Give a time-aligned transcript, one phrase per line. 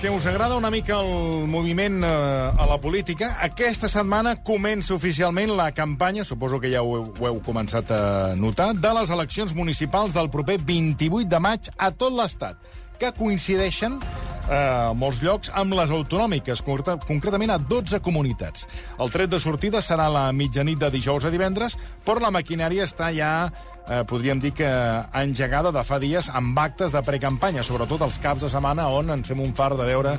[0.00, 5.56] que us agrada una mica el moviment eh, a la política, aquesta setmana comença oficialment
[5.58, 9.54] la campanya, suposo que ja ho, heu- ho heu començat a notar, de les eleccions
[9.58, 12.62] municipals del proper 28 de maig a tot l'Estat,
[13.00, 18.68] que coincideixen eh, a molts llocs amb les autonòmiques, concreta- concretament a 12 comunitats.
[19.02, 21.74] El tret de sortida serà la mitjanit de dijous a divendres,
[22.06, 23.50] però la maquinària està ja
[23.88, 24.68] eh, podríem dir que
[25.20, 29.28] engegada de fa dies amb actes de precampanya, sobretot els caps de setmana on ens
[29.28, 30.14] fem un far de veure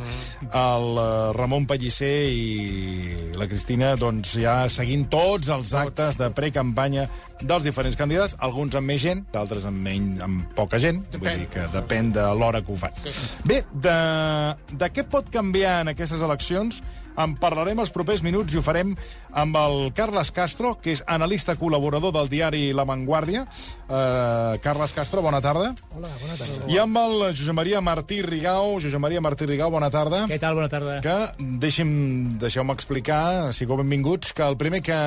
[0.49, 7.07] el eh, Ramon Pellicer i la Cristina doncs, ja seguint tots els actes de precampanya
[7.39, 11.47] dels diferents candidats, alguns amb més gent, d'altres amb, menys, amb poca gent, vull dir
[11.53, 12.95] que depèn de l'hora que ho fan.
[13.47, 13.95] Bé, de,
[14.75, 16.81] de què pot canviar en aquestes eleccions
[17.19, 18.93] en parlarem els propers minuts i ho farem
[19.37, 23.45] amb el Carles Castro, que és analista col·laborador del diari La Vanguardia.
[23.89, 25.73] Uh, Carles Castro, bona tarda.
[25.95, 26.69] Hola, bona tarda.
[26.71, 28.77] I amb el Josep Maria Martí Rigau.
[28.79, 30.25] Josep Maria Martí Rigau, bona tarda.
[30.31, 30.55] Què tal?
[30.59, 30.99] Bona tarda.
[31.03, 31.17] Que
[31.65, 31.91] deixi'm,
[32.41, 34.99] deixeu-me explicar, sigueu benvinguts, que el primer que,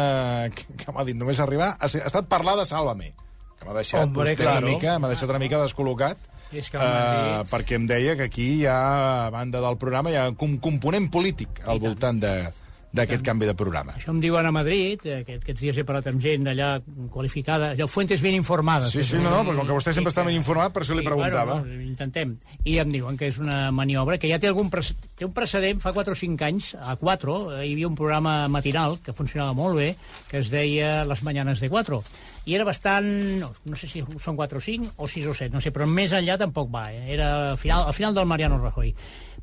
[0.57, 3.13] que, que m'ha dit només arribar ha, estat parlar de Sálvame,
[3.59, 4.67] que m'ha deixat, Hombre, vostè claro.
[4.67, 6.32] una mica, m'ha deixat una mica descol·locat.
[6.53, 9.79] És que el eh, Madrid- perquè em deia que aquí hi ha, a banda del
[9.81, 12.35] programa, hi ha un component polític al voltant de
[12.93, 13.95] d'aquest canvi de programa.
[13.97, 16.75] Això em diuen a Madrid, eh, que aquests dies he parlat amb gent d'allà
[17.09, 18.91] qualificada, allò, fuentes ben informades.
[18.93, 21.01] Sí, sí, no, no, però com que vostè sempre està ben informat, per això li
[21.01, 21.55] Sí, preguntava.
[21.63, 22.35] Bueno, no, intentem.
[22.69, 24.85] I em diuen que és una maniobra que ja té algun pre
[25.17, 28.47] té un precedent, fa 4 o 5 anys, a 4, eh, hi havia un programa
[28.53, 29.97] matinal que funcionava molt bé,
[30.29, 32.03] que es deia Les Mañanes de 4,
[32.47, 33.07] i era bastant,
[33.39, 35.87] no, no sé si són 4 o 5, o 6 o 7, no sé, però
[35.87, 37.05] més enllà tampoc va, eh?
[37.15, 38.95] era al final, al final del Mariano Rajoy.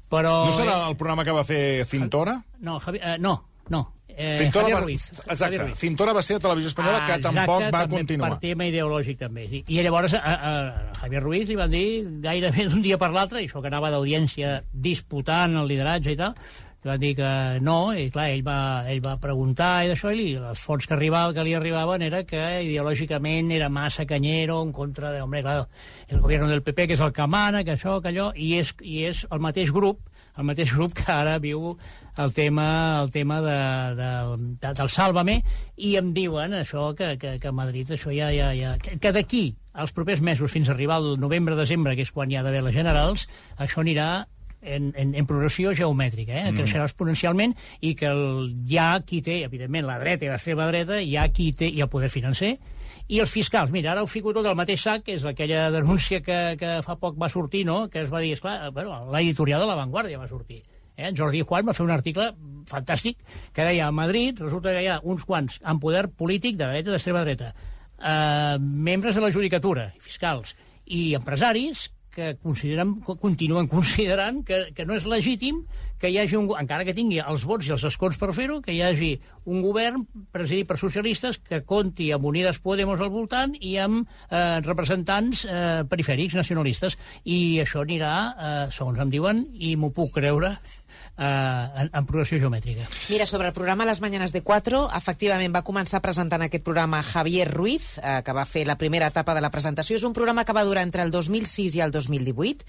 [0.09, 2.39] Però, No serà el programa que va fer Cintora?
[2.66, 3.38] No, Javi, eh, no,
[3.70, 3.86] no.
[4.09, 5.03] Eh, Cintora Javier va, Ruiz.
[5.14, 5.75] Exacte, Javier Ruiz.
[5.80, 8.30] Cintora va ser a Televisió Espanyola, que exacte, tampoc va també continuar.
[8.33, 9.45] Per tema ideològic, també.
[9.47, 9.61] Sí.
[9.70, 11.86] I llavors a, a, a Javier Ruiz li van dir
[12.25, 16.36] gairebé d'un dia per l'altre, i això que anava d'audiència disputant el lideratge i tal,
[16.80, 17.30] li van dir que
[17.66, 20.95] no, i clar, ell va, ell va preguntar i d'això, i li, les fonts que,
[20.95, 25.67] arribava, que li arribaven era que ideològicament era massa canyero en contra de, hombre, claro,
[26.08, 28.72] el govern del PP, que és el que mana, que això, que allò, i és,
[28.80, 30.06] i és el mateix grup
[30.40, 31.73] el mateix grup que ara viu
[32.20, 32.67] el tema,
[33.04, 33.58] el tema de,
[34.00, 34.10] de,
[34.61, 35.40] de, del Sálvame
[35.76, 39.11] i em diuen això que, que, que a Madrid això ja, ja, ja que, que
[39.16, 42.64] d'aquí als propers mesos fins a arribar al novembre-desembre, que és quan hi ha d'haver
[42.66, 43.28] les generals,
[43.60, 44.10] això anirà
[44.61, 46.52] en, en, en progressió geomètrica, eh?
[46.55, 47.55] creixerà exponencialment
[47.86, 51.30] i que el, hi ha qui té, evidentment, la dreta i l'extrema dreta, hi ha
[51.33, 52.58] qui té, i el poder financer,
[53.09, 56.19] i els fiscals, mira, ara ho fico tot al mateix sac, que és aquella denúncia
[56.21, 59.71] que, que fa poc va sortir, no?, que es va dir, esclar, bueno, l'editorial de
[59.71, 60.61] La Vanguardia va sortir.
[60.95, 61.08] Eh?
[61.08, 62.30] En Jordi Juan va fer un article
[62.69, 63.23] fantàstic
[63.55, 66.92] que deia a Madrid resulta que hi ha uns quants amb poder polític de dreta
[66.92, 67.53] i d'extrema dreta,
[67.98, 70.53] eh, membres de la judicatura, fiscals,
[70.86, 71.87] i empresaris
[72.19, 75.63] que consideren, co- continuen considerant que, que no és legítim
[75.99, 78.71] que hi hagi un, encara que tingui els vots i els escons per fer-ho, que
[78.75, 79.09] hi hagi
[79.52, 84.59] un govern presidit per socialistes que compti amb Unides Podemos al voltant i amb eh,
[84.63, 86.95] representants eh, perifèrics nacionalistes.
[87.27, 90.53] I això anirà, eh, segons em diuen, i m'ho puc creure,
[91.19, 92.87] en, en progressió geomètrica.
[93.09, 97.47] Mira, sobre el programa Les Mañanes de 4, efectivament va començar presentant aquest programa Javier
[97.52, 99.97] Ruiz, eh, que va fer la primera etapa de la presentació.
[99.97, 102.65] És un programa que va durar entre el 2006 i el 2018.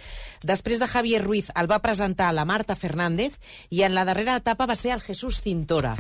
[0.46, 3.38] Després de Javier Ruiz el va presentar la Marta Fernández
[3.70, 5.94] i en la darrera etapa va ser el Jesús Cintora.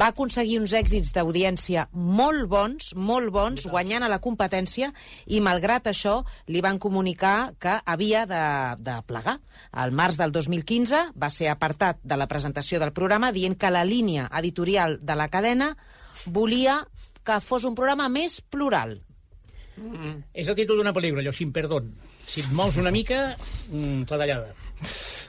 [0.00, 4.92] Va aconseguir uns èxits d'audiència molt bons, molt bons, guanyant a la competència
[5.26, 8.44] i malgrat això li van comunicar que havia de,
[8.78, 9.38] de plegar.
[9.72, 13.84] Al març del 2015 va ser apartat de la presentació del programa dient que la
[13.84, 15.74] línia editorial de la cadena
[16.26, 16.82] volia
[17.24, 18.98] que fos un programa més plural.
[20.32, 21.94] És el títol d'una pel·lícula, allò, sin perdón.
[22.26, 23.36] Si et mous una mica,
[23.70, 24.54] mm, clatellada.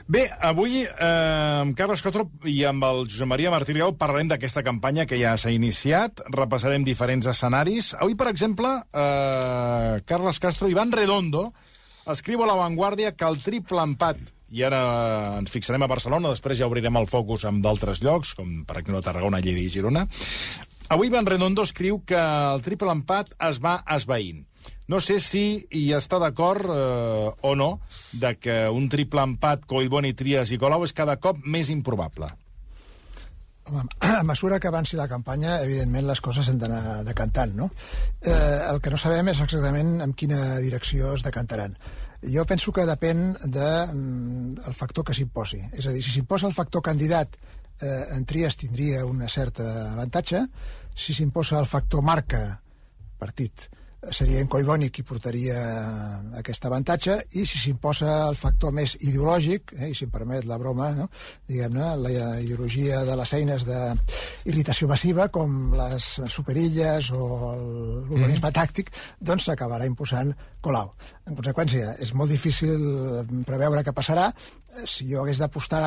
[0.06, 4.62] Bé, avui eh, amb Carles Cotro i amb el Josep Maria Martí Riau parlarem d'aquesta
[4.62, 7.92] campanya que ja s'ha iniciat, repassarem diferents escenaris.
[7.98, 11.48] Avui, per exemple, eh, Carles Castro, Ivan Redondo,
[12.06, 14.22] escriu a La Vanguardia que el triple empat
[14.54, 14.80] i ara
[15.40, 19.02] ens fixarem a Barcelona, després ja obrirem el focus amb d'altres llocs, com per exemple
[19.02, 20.06] Tarragona, Lleida i Girona.
[20.94, 24.44] Avui Ivan Redondo escriu que el triple empat es va esveint.
[24.86, 27.70] No sé si hi està d'acord eh, o no
[28.14, 32.30] de que un triple empat Collboni, Trias i Colau és cada cop més improbable.
[34.20, 37.70] A mesura que avanci la campanya, evidentment les coses s'han d'anar decantant, no?
[38.22, 41.74] Eh, el que no sabem és exactament en quina direcció es decantaran.
[42.22, 45.60] Jo penso que depèn del de, el factor que s'imposi.
[45.76, 47.36] És a dir, si s'imposa el factor candidat,
[47.80, 50.46] eh, en Trias tindria una certa avantatge.
[50.96, 52.60] Si s'imposa el factor marca,
[53.18, 53.68] partit,
[54.12, 55.56] seria en Collboni qui portaria
[56.38, 60.58] aquest avantatge, i si s'imposa el factor més ideològic, eh, i si em permet la
[60.60, 61.08] broma, no?
[61.48, 62.12] diguem-ne, la
[62.42, 67.22] ideologia de les eines d'irritació massiva, com les superilles o
[67.56, 68.54] l'urbanisme mm.
[68.60, 70.34] tàctic, doncs s'acabarà imposant
[70.66, 70.92] Colau.
[71.26, 72.82] En conseqüència, és molt difícil
[73.46, 74.30] preveure què passarà.
[74.84, 75.82] Si jo hagués d'apostar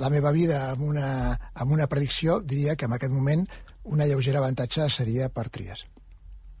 [0.00, 1.08] la meva vida amb una,
[1.54, 3.46] amb una predicció, diria que en aquest moment
[3.84, 5.86] una lleugera avantatge seria per Trias.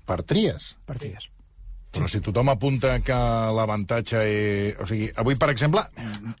[0.06, 0.72] Per Trias?
[0.86, 1.28] Per Trias.
[1.92, 3.16] Però si tothom apunta que
[3.52, 4.78] l'avantatge és...
[4.80, 5.82] O sigui, avui, per exemple...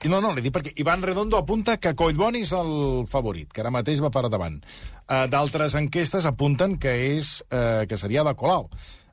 [0.08, 2.72] No, no, li dic perquè Ivan Redondo apunta que Collboni és el
[3.10, 4.56] favorit, que ara mateix va per davant.
[5.04, 8.70] Uh, D'altres enquestes apunten que és uh, que seria de Colau.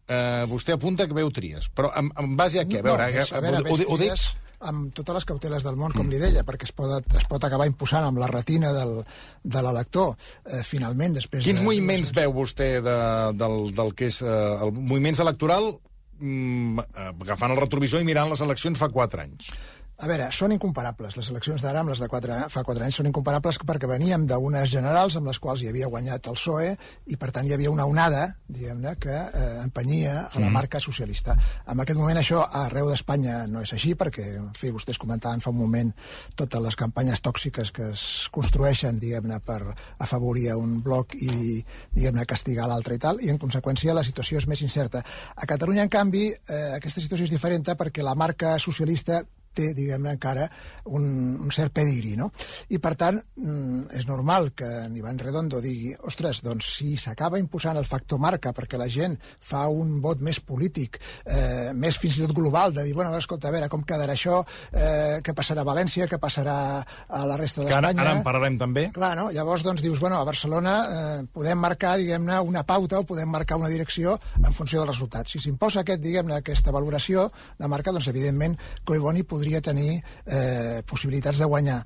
[0.10, 1.68] Uh, vostè apunta que veu Trias.
[1.76, 2.80] Però en, en base a què?
[2.80, 4.24] A veure, no, a veure, ho, ho, ho dic
[4.68, 6.14] amb totes les cauteles del món, com mm.
[6.14, 8.98] li deia, perquè es pot, es pot acabar imposant amb la retina del,
[9.44, 10.16] de l'elector.
[10.46, 11.46] Eh, finalment, després...
[11.46, 12.98] Quins de, moviments veu vostè de,
[13.40, 14.36] del, del que és eh,
[14.66, 15.72] el moviments electoral
[16.20, 19.54] mm, agafant el retrovisor i mirant les eleccions fa quatre anys?
[20.00, 21.18] A veure, són incomparables.
[21.20, 24.70] Les eleccions d'ara amb les de 4, fa 4 anys són incomparables perquè veníem d'unes
[24.72, 26.70] generals amb les quals hi havia guanyat el PSOE
[27.12, 30.56] i, per tant, hi havia una onada, diguem-ne, que eh, empenyia a la mm.
[30.56, 31.36] marca socialista.
[31.68, 35.52] En aquest moment això arreu d'Espanya no és així perquè, en fi, vostès comentaven fa
[35.52, 35.92] un moment
[36.40, 39.60] totes les campanyes tòxiques que es construeixen, diguem-ne, per
[40.00, 41.60] afavorir un bloc i,
[41.98, 45.04] diguem-ne, castigar l'altre i tal, i, en conseqüència, la situació és més incerta.
[45.36, 49.20] A Catalunya, en canvi, eh, aquesta situació és diferent perquè la marca socialista
[49.60, 50.48] té, diguem-ne, encara
[50.96, 51.06] un,
[51.44, 52.32] un cert pedigrí, no?
[52.70, 57.40] I, per tant, mm, és normal que en Ivan Redondo digui ostres, doncs si s'acaba
[57.42, 62.20] imposant el factor marca perquè la gent fa un vot més polític, eh, més fins
[62.20, 64.42] i tot global, de dir, bueno, escolta, a veure, com quedarà això,
[64.72, 67.92] eh, què passarà a València, què passarà a la resta d'Espanya...
[67.94, 68.88] Ara, ara en parlarem també.
[68.96, 69.30] Clar, no?
[69.36, 73.60] Llavors, doncs, dius, bueno, a Barcelona eh, podem marcar, diguem-ne, una pauta o podem marcar
[73.60, 75.28] una direcció en funció del resultat.
[75.32, 77.30] Si s'imposa aquest, diguem-ne, aquesta valoració
[77.60, 81.80] de marca, doncs, evidentment, Coiboni podria podria tenir eh, possibilitats de guanyar.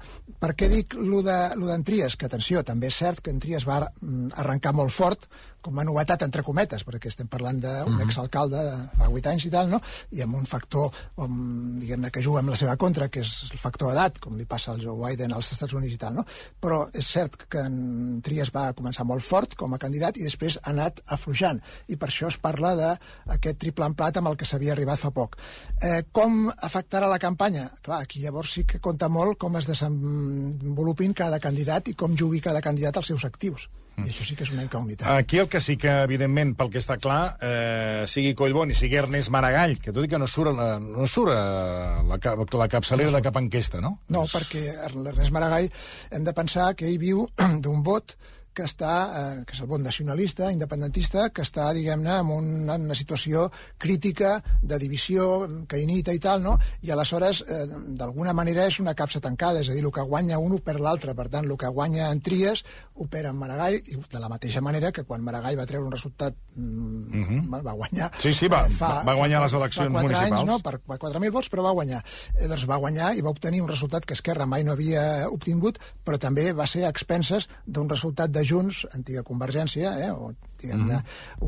[0.44, 2.18] Per què dic lo d'en Trias?
[2.20, 5.30] Que, atenció, també és cert que en Trias va mm, arrencar molt fort,
[5.64, 8.00] com a novetat, entre cometes, perquè estem parlant d'un mhm.
[8.00, 8.04] -huh.
[8.04, 9.80] exalcalde de fa 8 anys i tal, no?
[10.12, 13.58] i amb un factor, com, diguem-ne, que juga amb la seva contra, que és el
[13.58, 16.26] factor edat, com li passa al Joe Biden als Estats Units i tal, no?
[16.60, 20.58] però és cert que en Trias va començar molt fort com a candidat i després
[20.58, 24.74] ha anat afluixant, i per això es parla d'aquest triple emplat amb el que s'havia
[24.74, 25.38] arribat fa poc.
[25.82, 27.43] Eh, com afectarà la campanya?
[27.84, 32.42] Clar, aquí llavors sí que compta molt com es desenvolupin cada candidat i com jugui
[32.42, 33.70] cada candidat als seus actius.
[33.94, 35.06] I això sí que és una incògnita.
[35.20, 39.30] Aquí el que sí que, evidentment, pel que està clar, eh, sigui Collboni, sigui Ernest
[39.30, 43.20] Maragall, que tot i que no surt, la, no surt la, la, la capçalera no
[43.20, 44.00] de cap enquesta, no?
[44.10, 44.64] No, perquè
[44.96, 45.70] l'Ernest Maragall
[46.10, 47.28] hem de pensar que ell viu
[47.64, 48.18] d'un vot
[48.54, 52.98] que està, eh, que és el bon nacionalista, independentista, que està, diguem-ne, en una, una
[52.98, 53.50] situació
[53.82, 56.58] crítica de divisió, caïnita i tal, no?
[56.82, 57.66] I aleshores, eh,
[58.00, 60.84] d'alguna manera, és una capsa tancada, és a dir, el que guanya un ho perd
[60.84, 62.64] l'altre, per tant, el que guanya en Tries
[62.94, 65.92] ho perd en Maragall, i de la mateixa manera que quan Maragall va treure un
[65.92, 67.50] resultat, mm, uh mhm.
[67.50, 67.64] -huh.
[67.66, 68.12] va guanyar...
[68.20, 70.32] Sí, sí, va, eh, fa, va guanyar les eleccions fa municipals.
[70.32, 72.04] Anys, no, per, per 4.000 vots, però va guanyar.
[72.40, 75.80] Eh, doncs va guanyar i va obtenir un resultat que Esquerra mai no havia obtingut,
[76.06, 80.86] però també va ser a expenses d'un resultat de Junts, antiga Convergència, eh, o diguem
[80.86, 81.00] mm.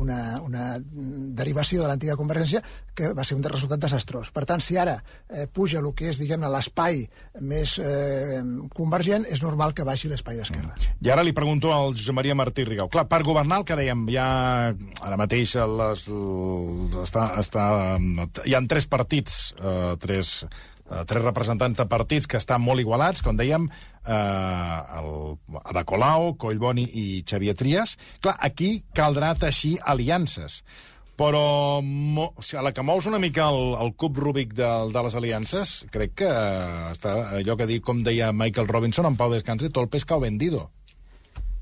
[0.02, 0.64] una, una
[1.38, 2.60] derivació de l'antiga Convergència,
[2.96, 4.30] que va ser un resultat desastrós.
[4.34, 7.02] Per tant, si ara eh, puja el que és, diguem-ne, l'espai
[7.40, 8.42] més eh,
[8.76, 10.74] convergent, és normal que baixi l'espai d'esquerra.
[10.76, 11.00] Mm.
[11.06, 12.90] I ara li pregunto al Josep Maria Martí Rigau.
[12.92, 14.28] Clar, per governar, el que dèiem, ja
[15.00, 16.06] ara mateix les,
[17.02, 17.66] està, està,
[18.44, 20.38] hi ha tres partits, eh, tres
[20.90, 23.68] eh, tres representants de partits que estan molt igualats, com dèiem,
[24.06, 27.96] eh, el Ada Colau, Collboni i Xavier Trias.
[28.22, 30.62] Clar, aquí caldrà teixir aliances
[31.16, 34.68] però mo, o sigui, a la que mous una mica el, el cub Rubik de,
[34.92, 39.16] de les aliances, crec que eh, està allò que dic, com deia Michael Robinson en
[39.16, 40.66] Pau Descanse, tot el pescado vendido.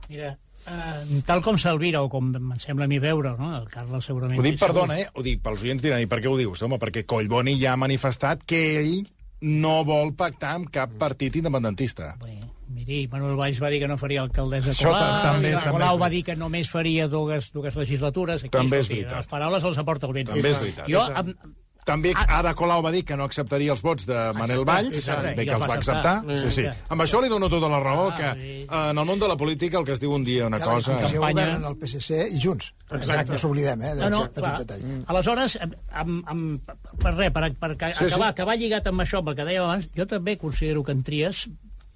[0.09, 0.35] Mira,
[0.67, 3.55] eh, tal com s'alvira, o com em sembla a mi veure, no?
[3.61, 4.43] el Carles segurament...
[4.43, 5.07] Ho dic, perdona, eh?
[5.15, 6.67] Ho dic, pels oients diran, i per què ho dius?
[6.67, 9.05] Home, perquè Collboni ja ha manifestat que ell
[9.45, 12.15] no vol pactar amb cap partit independentista.
[12.23, 12.39] Bé,
[12.73, 16.23] miri, Manuel Valls va dir que no faria alcaldessa Colau, també, també Colau va dir
[16.27, 18.47] que només faria dues, dues legislatures.
[18.47, 19.21] Aquí, també és veritat.
[19.21, 20.33] Les paraules els aporta el vent.
[20.33, 20.89] També és veritat.
[20.89, 21.37] Jo, amb,
[21.85, 22.25] també ah.
[22.41, 25.05] Ada Colau va dir que no acceptaria els vots de Manel Valls,
[25.37, 26.15] bé que els va acceptar.
[26.45, 26.65] Sí, sí.
[26.95, 28.31] Amb això li dono tota la raó, ah, que
[28.65, 30.97] en el món de la política el que es diu un dia una ja cosa...
[31.03, 32.73] Ja governen el PSC i Junts.
[32.95, 33.35] Exacte.
[33.35, 34.89] No s'oblidem, eh, no, no, petit detall.
[35.13, 35.59] Aleshores,
[35.93, 38.39] amb, amb, per res, per, per sí, acabar, sí.
[38.39, 41.47] que va lligat amb això, pel que dèiem abans, jo també considero que en Tries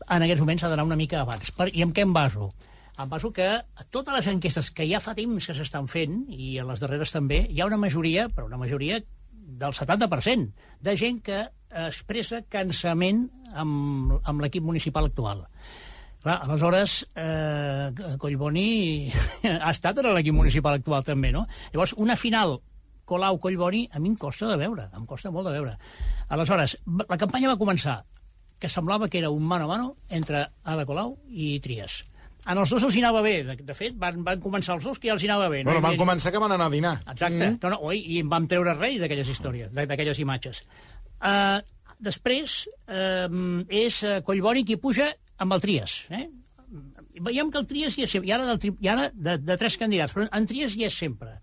[0.08, 1.52] en aquests moments s'ha d'anar una mica abans.
[1.56, 2.50] Per, I amb què em baso?
[2.98, 6.56] Em penso que a totes les enquestes que ja fa temps que s'estan fent, i
[6.58, 8.98] a les darreres també, hi ha una majoria, però una majoria
[9.48, 10.52] del 70%,
[10.84, 11.42] de gent que
[11.88, 13.26] expressa cansament
[13.56, 15.44] amb, amb l'equip municipal actual.
[16.22, 19.10] Clar, aleshores, eh, Collboni
[19.64, 21.46] ha estat en l'equip municipal actual també, no?
[21.72, 22.58] Llavors, una final
[23.08, 25.76] Colau-Collboni a mi em costa de veure, em costa molt de veure.
[26.28, 26.76] Aleshores,
[27.08, 28.02] la campanya va començar
[28.58, 32.02] que semblava que era un mano a mano entre Ada Colau i Trias.
[32.48, 33.34] A els dos els hi anava bé.
[33.44, 35.62] De, de fet, van, van començar els dos que ja els hi anava bé.
[35.66, 35.84] Bueno, no?
[35.84, 36.94] van I- començar que van anar a dinar.
[37.04, 37.44] Exacte.
[37.50, 37.58] Mm.
[37.62, 40.62] No, no, oi, I en vam treure rei d'aquelles històries, de- d'aquelles imatges.
[41.20, 41.58] Uh,
[42.00, 45.98] després uh, és uh, Collboni qui puja amb el Trias.
[46.14, 46.24] Eh?
[47.20, 48.28] Veiem que el Trias hi és sempre.
[48.30, 50.96] I ara, del, tri- i ara de, de tres candidats, però en Trias hi és
[51.04, 51.36] sempre.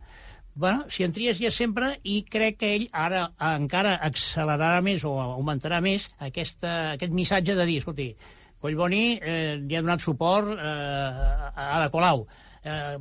[0.55, 5.03] Bueno, si en Trias hi és sempre, i crec que ell ara encara accelerarà més
[5.03, 8.05] o augmentarà més aquesta, aquest missatge de dir, escolti,
[8.65, 12.25] Collboni eh, li ha donat suport eh, a Ada Colau.
[12.65, 12.97] Eh,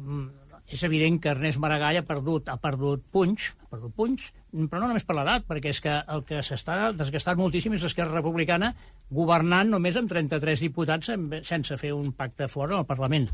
[0.75, 4.31] és evident que Ernest Maragall ha perdut, ha perdut punys, ha perdut punys,
[4.71, 8.17] però no només per l'edat, perquè és que el que s'està desgastant moltíssim és l'Esquerra
[8.17, 8.73] Republicana
[9.13, 11.13] governant només amb 33 diputats
[11.45, 13.29] sense fer un pacte fora al Parlament.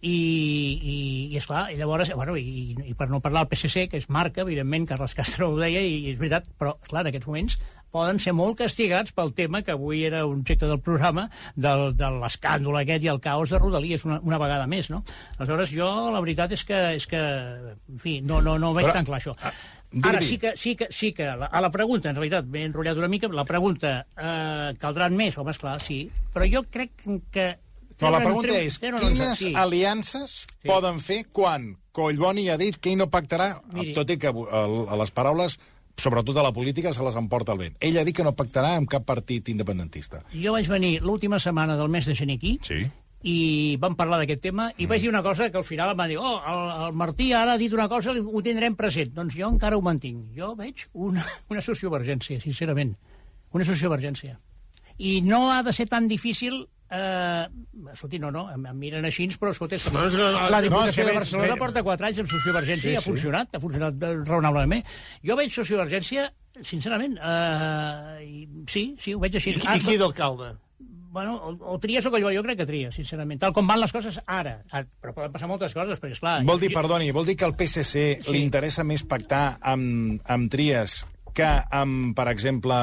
[0.00, 0.94] I, i,
[1.28, 4.40] i esclar, i llavors, bueno, i, i per no parlar del PSC, que és marca,
[4.46, 7.58] evidentment, Carles Castro ho deia, i, i és veritat, però, clar, en aquests moments
[7.90, 12.76] poden ser molt castigats pel tema que avui era objecte del programa, del, de l'escàndol
[12.80, 15.02] aquest i el caos de Rodalies una, una vegada més, no?
[15.38, 18.86] Aleshores, jo la veritat és que, és que en fi, no, no, no ho veig
[18.86, 19.34] Però, tan clar, això.
[19.42, 19.52] ah,
[20.06, 22.98] Ara sí que, sí que, sí que la, a la pregunta, en realitat, m'he enrotllat
[23.02, 25.34] una mica, la pregunta, eh, caldran més?
[25.38, 26.04] Home, esclar, sí,
[26.34, 26.94] però jo crec
[27.34, 27.48] que...
[28.00, 29.50] No, la pregunta és, quines sí.
[29.60, 30.68] aliances Sí.
[30.68, 33.92] poden fer quan Collboni ha dit que ell no pactarà, Miri.
[33.92, 35.58] tot i que a les paraules,
[35.96, 37.76] sobretot a la política, se les emporta el vent.
[37.80, 40.22] Ell ha dit que no pactarà amb cap partit independentista.
[40.32, 42.86] Jo vaig venir l'última setmana del mes de gener aquí, Sí.
[43.22, 46.06] i vam parlar d'aquest tema, i vaig dir una cosa que al final em va
[46.08, 49.12] dir oh, el, el Martí ara ha dit una cosa, ho tindrem present.
[49.14, 50.30] Doncs jo encara ho mantinc.
[50.36, 52.94] Jo veig una, una sociovergència, sincerament.
[53.52, 54.38] Una sociovergència.
[54.98, 57.46] I no ha de ser tan difícil Eh,
[57.92, 60.64] escolti, no, no, em, em miren així, però escolta, és que No, la no, és
[60.64, 63.10] Diputació que de Barcelona veig- porta 4 anys amb sociovergència Sí, i ha sí.
[63.12, 64.84] funcionat, ha funcionat eh, raonablement.
[65.22, 66.24] Jo veig sociovergència,
[66.66, 69.54] sincerament, eh, i, sí, sí, ho veig així.
[69.54, 70.56] I, Ah, i qui d'alcalde?
[71.12, 73.40] Bueno, o, o tries o Collboni, jo crec que tria, sincerament.
[73.42, 74.60] Tal com van les coses ara.
[74.70, 76.36] Ah, Però poden passar moltes coses, perquè, esclar...
[76.46, 78.32] Vol dir, jo- perdoni, vol dir que al PSC Sí.
[78.32, 81.00] li interessa més pactar amb, amb Trias
[81.36, 82.76] que amb, per exemple,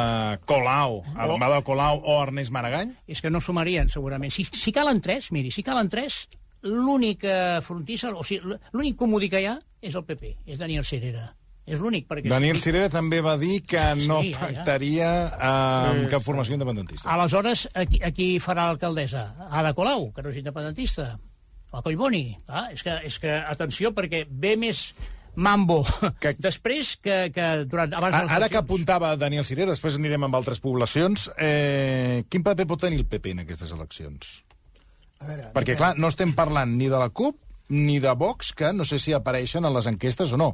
[0.49, 2.93] Colau, amb Ada Colau o Ernest Maragall?
[3.07, 4.33] És que no sumarien, segurament.
[4.33, 6.25] Si, si calen tres, miri, si calen tres,
[6.67, 11.27] l'única frontissa, o sigui, l'únic comodí que hi ha és el PP, és Daniel Cerera.
[11.67, 12.29] És l'únic, perquè...
[12.31, 14.39] Daniel Cirera també va dir que no Sí, ja, ja.
[14.39, 15.49] pactaria eh,
[15.91, 17.09] amb cap formació independentista.
[17.11, 19.25] Aleshores, aquí, aquí farà l'alcaldessa?
[19.51, 21.09] Ada Colau, que no és independentista.
[21.75, 22.23] O Collboni.
[22.47, 24.93] Ah, és, que, és que, atenció, perquè ve més
[25.37, 25.79] mambo
[26.19, 30.35] Que- després que, que durant, abans A- Ara que apuntava Daniel Cirera, després anirem amb
[30.37, 34.31] altres poblacions, eh, quin paper pot tenir el PP en aquestes eleccions?
[35.21, 37.37] A veure, Perquè, clar, no estem parlant ni de la CUP
[37.69, 40.51] ni de Vox, que no sé si apareixen a les enquestes o no.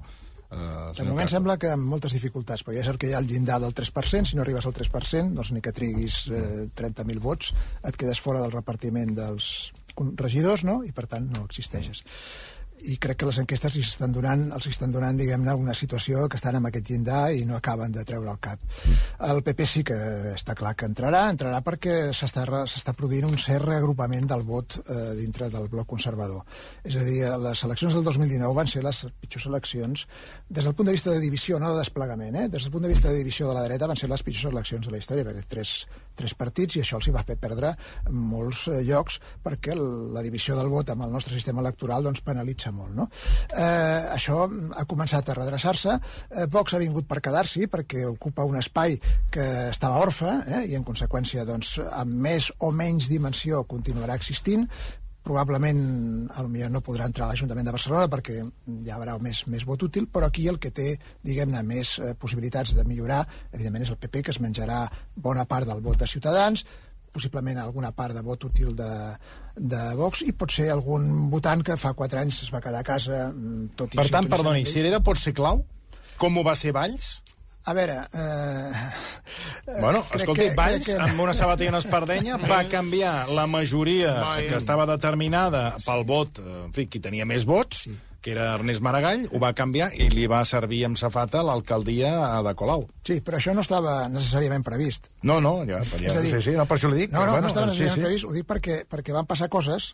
[0.54, 3.20] Eh, De moment sembla que amb moltes dificultats, però ja és el que hi ha
[3.20, 7.20] el llindar del 3%, si no arribes al 3%, doncs ni que triguis eh, 30.000
[7.24, 9.72] vots, et quedes fora del repartiment dels
[10.18, 12.04] regidors, no?, i per tant no existeixes.
[12.84, 16.40] I crec que les enquestes els estan donant, els estan donant diguem-ne, una situació que
[16.40, 18.60] estan amb aquest llindar i no acaben de treure el cap.
[19.30, 19.98] El PP sí que
[20.34, 25.50] està clar que entrarà, entrarà perquè s'està produint un cert reagrupament del vot eh, dintre
[25.54, 26.44] del bloc conservador.
[26.84, 30.08] És a dir, les eleccions del 2019 van ser les pitjors eleccions
[30.50, 32.48] des del punt de vista de divisió, no de desplegament, eh?
[32.50, 34.88] des del punt de vista de divisió de la dreta van ser les pitjors eleccions
[34.88, 35.74] de la història, perquè tres,
[36.17, 37.74] tres partits, i això els hi va fer perdre
[38.10, 42.72] molts eh, llocs, perquè la divisió del vot amb el nostre sistema electoral doncs, penalitza
[42.75, 42.93] molt.
[42.98, 43.10] No?
[43.50, 45.98] Eh, això ha començat a redreçar-se.
[46.29, 48.98] Eh, Vox ha vingut per quedar-s'hi, perquè ocupa un espai
[49.34, 50.65] que estava orfe, eh?
[50.72, 54.67] i en conseqüència, doncs, amb més o menys dimensió continuarà existint,
[55.24, 55.82] probablement
[56.36, 60.08] potser no podrà entrar a l'Ajuntament de Barcelona perquè hi haurà més, més vot útil,
[60.12, 64.25] però aquí el que té, diguem-ne, més eh, possibilitats de millorar, evidentment, és el PP,
[64.27, 64.84] que es menjarà
[65.15, 66.65] bona part del vot de Ciutadans,
[67.13, 68.92] possiblement alguna part de vot útil de,
[69.56, 72.88] de Vox, i pot ser algun votant que fa quatre anys es va quedar a
[72.88, 74.65] casa, mm, tot i Per tant, perdoni.
[74.68, 75.63] Cirera pot ser clau?
[76.20, 77.15] Com ho va ser Valls?
[77.65, 78.00] A veure...
[78.13, 78.72] Eh,
[79.79, 84.13] Bueno, crec escolti, que- Valls, que- amb una sabatilla en espardenya, va canviar la majoria
[84.22, 84.48] Vai.
[84.50, 87.86] que estava determinada pel vot, eh, en fi, qui tenia més vots,
[88.24, 92.12] que era Ernest Maragall, ho va canviar i li va servir amb safata l'alcaldia
[92.43, 92.86] de Colau.
[93.08, 95.08] Sí, però això no estava necessàriament previst.
[95.24, 97.12] No, no, ja, ja És a dir, sí, sí, no, per això li dic.
[97.12, 98.05] No, no, bueno, no estava sí, necessàriament sí.
[98.05, 99.93] previst, ho dic perquè, perquè van passar coses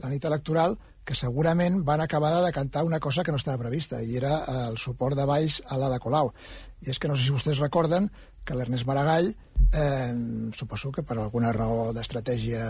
[0.00, 4.02] la nit electoral, que segurament van acabar de decantar una cosa que no estava prevista,
[4.02, 4.34] i era
[4.68, 6.32] el suport de Baix a l'Ada Colau.
[6.82, 8.10] I és que no sé si vostès recorden
[8.44, 9.32] que l'Ernest Maragall,
[9.72, 10.12] eh,
[10.54, 12.66] suposo que per alguna raó d'estratègia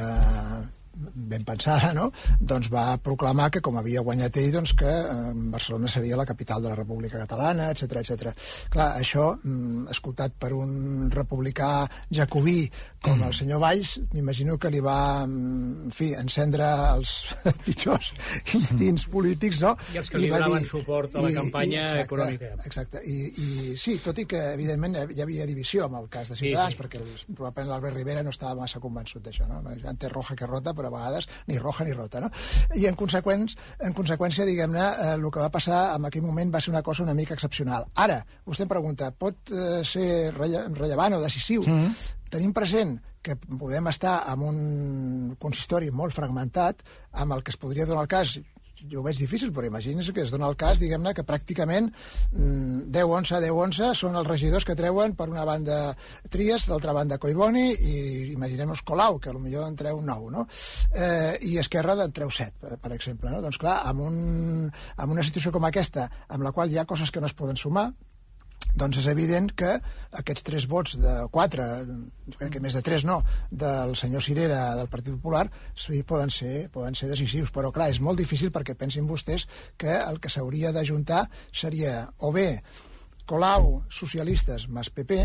[0.94, 2.10] ben pensada, no?
[2.40, 6.62] doncs va proclamar que com havia guanyat ell, doncs que eh, Barcelona seria la capital
[6.62, 8.32] de la República Catalana, etc etc.
[8.72, 12.66] Clar, això, mm, escoltat per un republicà jacobí
[13.02, 17.12] com el senyor Valls, m'imagino que li va, mm, en fi, encendre els
[17.66, 18.12] pitjors
[18.54, 19.74] instints polítics, no?
[19.94, 22.52] I els que li donaven suport a la i, campanya i, exacte, econòmica.
[22.70, 26.38] Exacte, I, i sí, tot i que, evidentment, hi havia divisió amb el cas de
[26.38, 26.82] Ciutadans, sí, sí.
[26.82, 27.02] perquè
[27.34, 29.60] probablement l'Albert Rivera no estava massa convençut d'això, no?
[29.66, 32.30] Antes roja que rota, però a vegades ni roja ni rota, no?
[32.78, 36.62] I en, conseqüents, en conseqüència, diguem-ne, eh, el que va passar en aquell moment va
[36.62, 37.90] ser una cosa una mica excepcional.
[38.06, 41.66] Ara, vostè em pregunta, pot eh, ser relle rellevant o decisiu?
[41.66, 42.20] Mm -hmm.
[42.32, 44.58] Tenim present que podem estar en un
[45.42, 46.80] consistori molt fragmentat,
[47.22, 48.38] amb el que es podria donar el cas,
[48.90, 51.90] jo ho veig difícil, però imagini's que es dona el cas, diguem-ne, que pràcticament
[52.32, 55.78] 10-11, mm, 10-11 són els regidors que treuen per una banda
[56.32, 57.96] Trias, d'altra banda Coiboni, i
[58.32, 60.46] imaginem-nos Colau, que potser en treu 9, no?
[60.94, 63.42] Eh, I Esquerra en treu 7, per, per exemple, no?
[63.44, 67.12] Doncs clar, amb, un, amb una situació com aquesta, amb la qual hi ha coses
[67.12, 67.92] que no es poden sumar,
[68.74, 69.72] doncs és evident que
[70.18, 71.66] aquests tres vots de quatre,
[72.38, 76.68] crec que més de tres no, del senyor Cirera del Partit Popular, sí, poden ser,
[76.72, 80.72] poden ser decisius, però clar, és molt difícil perquè pensin vostès que el que s'hauria
[80.72, 82.62] d'ajuntar seria o bé
[83.28, 85.22] Colau, socialistes, més PP,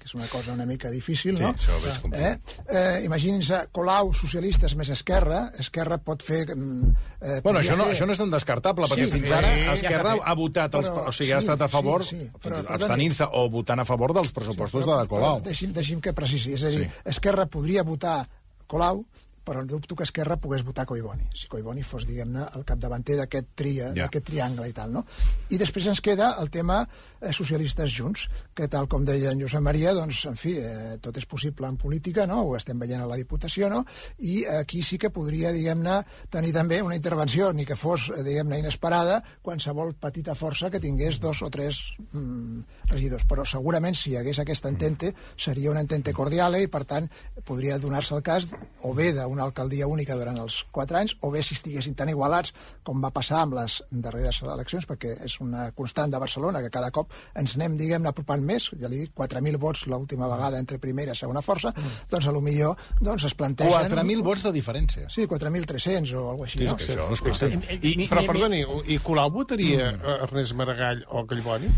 [0.00, 1.52] que és una cosa una mica difícil, sí, no?
[1.52, 2.32] Això ho veig eh?
[2.72, 6.42] eh, Imaginin-se Colau, socialistes més Esquerra, Esquerra pot fer...
[6.56, 7.98] Mm, eh, bueno, això no, fer...
[7.98, 11.06] això no és tan descartable, sí, perquè fins sí, ara Esquerra ha votat, els, però,
[11.10, 14.32] o sigui, sí, ha estat a favor, sí, sí, abstenint-se o votant a favor dels
[14.36, 15.40] pressupostos sí, però, de Colau.
[15.44, 17.02] Deixi'm, deixi'm que precisi, és a dir, sí.
[17.12, 18.22] Esquerra podria votar
[18.70, 19.04] Colau,
[19.50, 23.88] però dubto que Esquerra pogués votar Coiboni, si Coiboni fos, diguem-ne, el capdavanter d'aquest tria,
[23.90, 24.04] ja.
[24.04, 25.02] d'aquest triangle i tal, no?
[25.50, 29.64] I després ens queda el tema eh, socialistes junts, que tal com deia en Josep
[29.66, 32.44] Maria, doncs, en fi, eh, tot és possible en política, no?
[32.46, 33.80] Ho estem veient a la Diputació, no?
[34.22, 35.98] I aquí sí que podria, diguem-ne,
[36.30, 41.18] tenir també una intervenció, ni que fos, eh, diguem-ne, inesperada, qualsevol petita força que tingués
[41.18, 41.80] dos o tres
[42.12, 43.26] mm, regidors.
[43.26, 47.10] Però segurament, si hi hagués aquesta entente, seria una entente cordial i, per tant,
[47.42, 48.46] podria donar-se el cas
[48.86, 52.10] o bé d'un una alcaldia única durant els quatre anys, o bé si estiguessin tan
[52.12, 52.52] igualats
[52.84, 56.90] com va passar amb les darreres eleccions, perquè és una constant de Barcelona, que cada
[56.92, 61.16] cop ens anem, diguem-ne, apropant més, ja li dic, 4.000 vots l'última vegada entre primera
[61.16, 62.10] i segona força, mm.
[62.12, 63.88] doncs a lo millor doncs, es plantegen...
[63.94, 65.08] 4.000 vots de diferència.
[65.12, 66.60] Sí, 4.300 o alguna així.
[66.60, 66.76] Sí, no?
[66.76, 67.48] que això, escolta.
[67.80, 68.60] I, però, perdoni,
[68.92, 70.20] i Colau votaria mm.
[70.28, 71.72] Ernest Maragall o Collboni?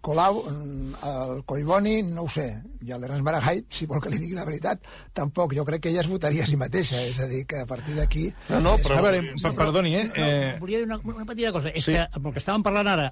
[0.00, 2.46] Colau, el Coiboni, no ho sé.
[2.86, 5.56] I l'Ernest Maragall, si vol que li digui la veritat, tampoc.
[5.58, 7.00] Jo crec que ella es votaria a si mateixa.
[7.02, 8.28] És a dir, que a partir d'aquí...
[8.52, 9.00] No, no, però...
[9.00, 9.50] A veure, sí.
[9.58, 10.06] perdoni, eh?
[10.12, 11.74] No, no, volia dir una, una petita cosa.
[11.74, 11.96] És sí.
[11.96, 13.10] que amb el que estàvem parlant ara,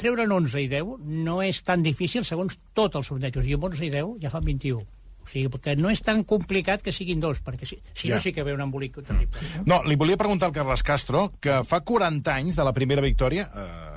[0.00, 0.94] treure'n 11 i 10
[1.26, 3.46] no és tan difícil segons tots els sondejos.
[3.46, 4.80] I amb 11 i 10 ja fan 21.
[5.20, 8.16] O sigui, perquè no és tan complicat que siguin dos, perquè si, si ja.
[8.16, 9.50] no sí que ve un embolic terrible.
[9.68, 13.50] No, li volia preguntar al Carles Castro, que fa 40 anys de la primera victòria...
[13.50, 13.96] Eh,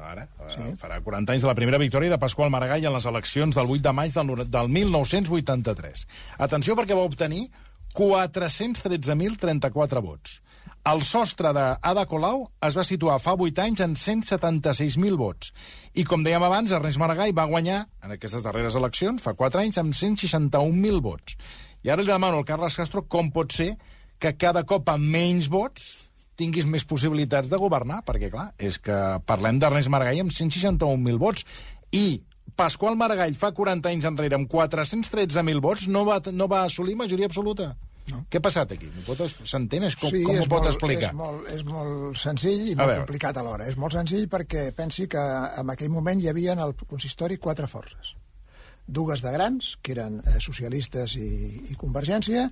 [0.52, 0.62] sí.
[0.62, 3.70] uh, farà 40 anys de la primera victòria de Pasqual Maragall en les eleccions del
[3.70, 6.08] 8 de maig del, del 1983.
[6.48, 7.44] Atenció perquè va obtenir
[7.94, 10.30] 413.034 vots.
[10.84, 15.54] El sostre d'Ada Colau es va situar fa 8 anys en 176.000 vots.
[15.96, 19.80] I, com dèiem abans, Ernest Maragall va guanyar, en aquestes darreres eleccions, fa 4 anys,
[19.80, 21.38] amb 161.000 vots.
[21.84, 23.78] I ara li demano al Carles Castro com pot ser
[24.20, 26.03] que cada cop amb menys vots
[26.40, 31.46] tinguis més possibilitats de governar, perquè, clar, és que parlem d'Ernest Maragall amb 161.000 vots,
[31.94, 32.22] i
[32.58, 37.30] Pasqual Maragall fa 40 anys enrere amb 413.000 vots no va, no va assolir majoria
[37.30, 37.72] absoluta.
[38.12, 38.20] No.
[38.30, 38.90] Què ha passat aquí?
[39.48, 39.86] S'entén?
[39.96, 41.14] Com, sí, com ho pot molt, explicar?
[41.14, 43.70] És molt, és molt senzill i molt complicat alhora.
[43.72, 45.24] És molt senzill perquè pensi que
[45.62, 48.12] en aquell moment hi havia en el consistori quatre forces
[48.88, 51.30] dues de grans, que eren eh, socialistes i,
[51.72, 52.50] i Convergència,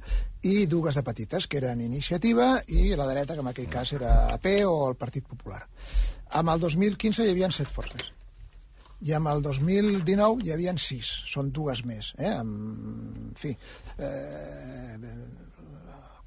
[0.47, 4.13] i dues de petites, que eren Iniciativa, i la dreta, que en aquell cas era
[4.31, 5.61] AP o el Partit Popular.
[6.39, 8.11] Amb el 2015 hi havia set forces.
[9.01, 12.13] I amb el 2019 hi havia sis, són dues més.
[12.21, 12.31] Eh?
[12.31, 13.55] En fi,
[13.97, 14.97] eh,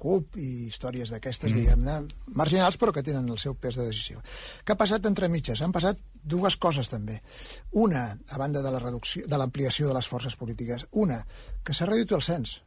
[0.05, 1.57] CUP i històries d'aquestes, mm.
[1.57, 1.95] diguem-ne,
[2.37, 4.21] marginals, però que tenen el seu pes de decisió.
[4.61, 5.63] Què ha passat entre mitges?
[5.65, 6.01] Han passat
[6.35, 7.17] dues coses, també.
[7.85, 10.85] Una, a banda de la reducció, de l'ampliació de les forces polítiques.
[11.05, 11.23] Una,
[11.65, 12.59] que s'ha reduït el cens.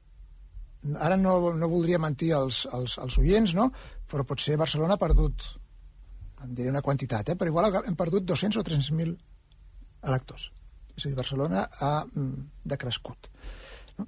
[0.98, 3.70] Ara no, no voldria mentir als, als, als oients, no?
[4.11, 5.46] però potser Barcelona ha perdut,
[6.44, 7.38] em diré una quantitat, eh?
[7.38, 9.16] però igual hem perdut 200 o 300.000
[10.11, 10.51] electors.
[10.94, 13.31] És a dir, Barcelona ha mm, decrescut.
[13.98, 14.07] No?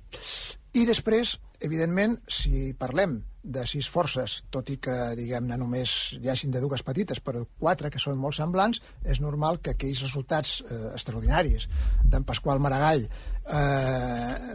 [0.71, 1.35] I després,
[1.67, 6.85] evidentment, si parlem de sis forces, tot i que, diguem-ne, només hi hagin de dues
[6.87, 11.67] petites, però quatre que són molt semblants, és normal que aquells resultats eh, extraordinaris.
[12.05, 14.55] D'en Pasqual Maragall eh,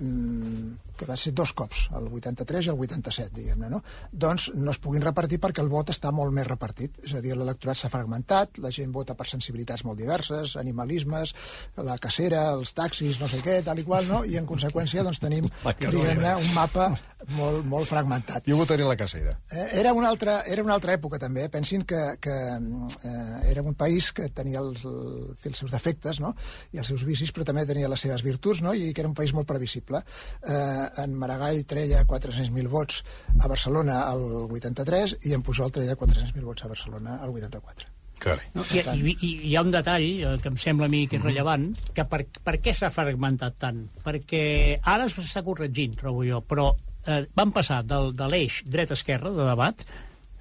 [0.97, 3.81] que va ser dos cops, el 83 i el 87, diguem-ne, no?
[4.11, 6.99] doncs no es puguin repartir perquè el vot està molt més repartit.
[7.05, 11.35] És a dir, l'electorat s'ha fragmentat, la gent vota per sensibilitats molt diverses, animalismes,
[11.77, 14.23] la cacera, els taxis, no sé què, tal i qual, no?
[14.25, 15.49] I en conseqüència doncs, tenim,
[15.81, 16.91] diguem-ne, un mapa
[17.33, 18.45] molt, molt fragmentat.
[18.49, 19.35] Jo votaria la cacera.
[19.51, 21.47] Eh, era, una altra, era una altra època, també.
[21.49, 26.35] Pensin que, que eh, era un país que tenia els, el, els seus defectes no?
[26.73, 28.75] i els seus vicis, però també tenia les seves virtuts, no?
[28.75, 30.03] i que era un país molt previsible.
[30.43, 33.01] Eh, en Maragall treia 400.000 vots
[33.39, 37.91] a Barcelona al 83 i en Pujol treia 400.000 vots a Barcelona al 84.
[38.19, 38.47] Carai.
[38.55, 41.19] No, i, i, I hi ha un detall eh, que em sembla a mi que
[41.19, 43.81] és rellevant, que per, per què s'ha fragmentat tant?
[44.05, 44.43] Perquè
[44.81, 46.69] ara s'està corregint, trobo jo, però
[47.05, 49.83] eh, van passar del, de l'eix dreta-esquerra de debat,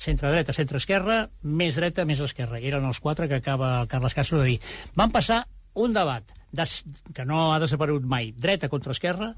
[0.05, 2.61] centre-dreta, centre-esquerra, més dreta, més esquerra.
[2.61, 4.59] I eren els quatre que acaba el Carles Castro de dir.
[4.99, 5.43] Van passar
[5.75, 6.79] un debat des,
[7.15, 9.33] que no ha desaparegut mai, dreta contra esquerra,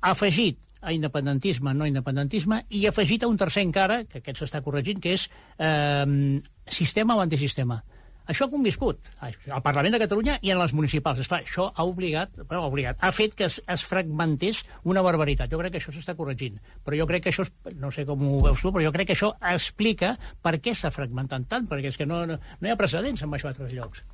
[0.00, 5.00] afegit a independentisme, no independentisme, i afegit a un tercer encara, que aquest s'està corregint,
[5.02, 5.26] que és
[5.58, 6.38] eh,
[6.70, 7.80] sistema o antisistema.
[8.28, 11.22] Això ha conviscut al Parlament de Catalunya i en les municipals.
[11.22, 15.48] Esclar, això ha obligat, bueno, ha obligat, ha fet que es, es fragmentés una barbaritat.
[15.48, 16.58] Jo crec que això s'està corregint.
[16.84, 17.46] Però jo crec que això,
[17.80, 20.12] no sé com ho veus tu, però jo crec que això explica
[20.44, 23.38] per què s'ha fragmentat tant, perquè és que no, no, no hi ha precedents amb
[23.38, 24.04] això a altres llocs.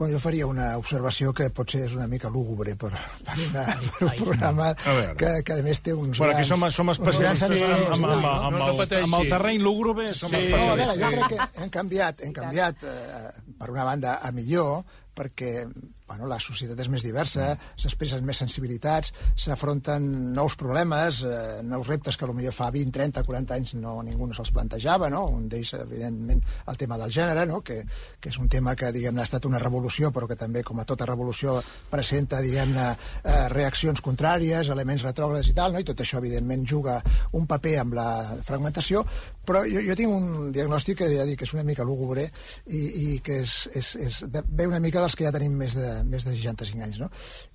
[0.00, 2.88] Bueno, jo faria una observació que potser és una mica lúgubre per,
[3.26, 5.10] per, una, per un programa veure.
[5.20, 6.48] que, que a més té uns Bueno, aquí grans...
[6.54, 8.30] som, som especialistes amb, amb, amb, no?
[8.32, 10.46] amb, No, no el, amb el terreny lúgubre, som Sí.
[10.54, 14.32] No, a veure, jo crec que hem canviat, hem canviat eh, per una banda a
[14.32, 14.80] millor,
[15.20, 15.66] perquè
[16.10, 22.18] bueno, la societat és més diversa, s'expressen més sensibilitats, s'afronten nous problemes, eh, nous reptes
[22.18, 25.22] que potser fa 20, 30, 40 anys no, ningú no se'ls plantejava, no?
[25.36, 27.60] un d'ells, evidentment, el tema del gènere, no?
[27.62, 27.78] que,
[28.18, 30.88] que és un tema que, diguem-ne, ha estat una revolució, però que també, com a
[30.88, 31.60] tota revolució,
[31.92, 32.88] presenta, diguem-ne,
[33.22, 35.84] eh, reaccions contràries, elements retrògrades i tal, no?
[35.84, 36.98] i tot això, evidentment, juga
[37.38, 38.08] un paper amb la
[38.42, 39.06] fragmentació,
[39.46, 42.26] però jo, jo tinc un diagnòstic que ja dic que és una mica lúgubre
[42.66, 45.76] i, i que és, és, és, de, ve una mica dels que ja tenim més
[45.78, 47.10] de, més de 65 anys, no?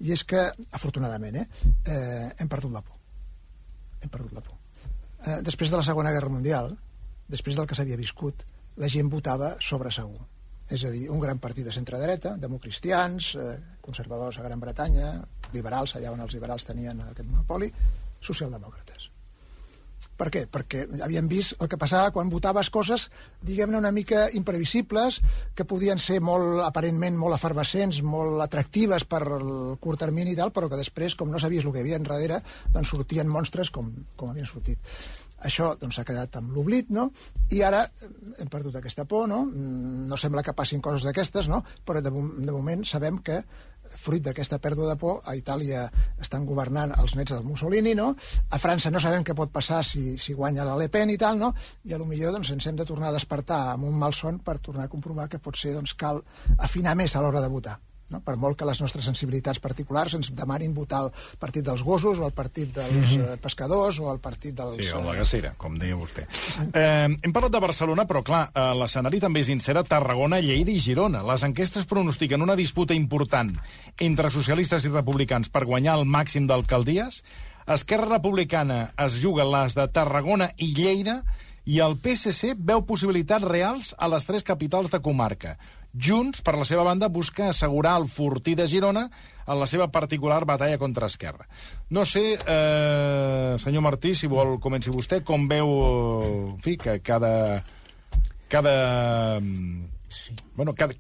[0.06, 0.46] I és que,
[0.78, 1.48] afortunadament, eh,
[1.92, 3.00] eh, hem perdut la por.
[4.02, 4.58] Hem perdut la por.
[5.26, 6.72] Eh, després de la Segona Guerra Mundial,
[7.28, 8.46] després del que s'havia viscut,
[8.82, 10.22] la gent votava sobre segur.
[10.66, 15.12] És a dir, un gran partit de centre-dreta, democristians, eh, conservadors a Gran Bretanya,
[15.54, 17.72] liberals, allà on els liberals tenien aquest monopoli,
[18.20, 18.95] socialdemòcrates.
[20.16, 20.46] Per què?
[20.52, 23.10] Perquè havíem vist el que passava quan votaves coses,
[23.44, 25.20] diguem-ne, una mica imprevisibles,
[25.56, 29.50] que podien ser molt, aparentment, molt efervescents, molt atractives per el
[29.84, 32.40] curt termini i tal, però que després, com no sabies el que hi havia enrere,
[32.72, 34.80] doncs sortien monstres com, com havien sortit.
[35.44, 37.10] Això doncs, s'ha quedat amb l'oblit, no?
[37.52, 39.44] I ara eh, hem perdut aquesta por, no?
[39.46, 41.64] Mm, No sembla que passin coses d'aquestes, no?
[41.86, 43.42] Però de, de moment sabem que
[43.86, 45.86] fruit d'aquesta pèrdua de por, a Itàlia
[46.22, 48.14] estan governant els nets del Mussolini, no?
[48.50, 51.38] A França no sabem què pot passar si, si guanya la Le Pen i tal,
[51.42, 51.54] no?
[51.86, 54.60] I a lo millor doncs, ens hem de tornar a despertar amb un malson per
[54.60, 56.24] tornar a comprovar que potser doncs, cal
[56.58, 57.80] afinar més a l'hora de votar.
[58.14, 58.20] No?
[58.22, 62.28] Per molt que les nostres sensibilitats particulars ens demanin votar el partit dels gossos o
[62.28, 63.38] el partit dels mm -hmm.
[63.42, 64.76] pescadors o el partit dels...
[64.76, 66.28] Sí, o la eh, gacera, com deia vostè.
[66.74, 70.72] Eh, hem parlat de Barcelona, però clar, eh, l'escenari també és incert a Tarragona, Lleida
[70.72, 71.24] i Girona.
[71.24, 73.52] Les enquestes pronostiquen una disputa important
[73.98, 77.24] entre socialistes i republicans per guanyar el màxim d'alcaldies.
[77.66, 81.24] Esquerra Republicana es juga les de Tarragona i Lleida
[81.66, 85.58] i el PSC veu possibilitats reals a les tres capitals de comarca.
[85.96, 89.06] Junts, per la seva banda, busca assegurar el fortí de Girona
[89.48, 91.48] en la seva particular batalla contra Esquerra.
[91.90, 95.72] No sé, eh, senyor Martí, si vol comenci vostè, com veu,
[96.56, 97.64] en fi, que cada...
[98.50, 100.36] cada sí.
[100.56, 100.94] bueno, cada,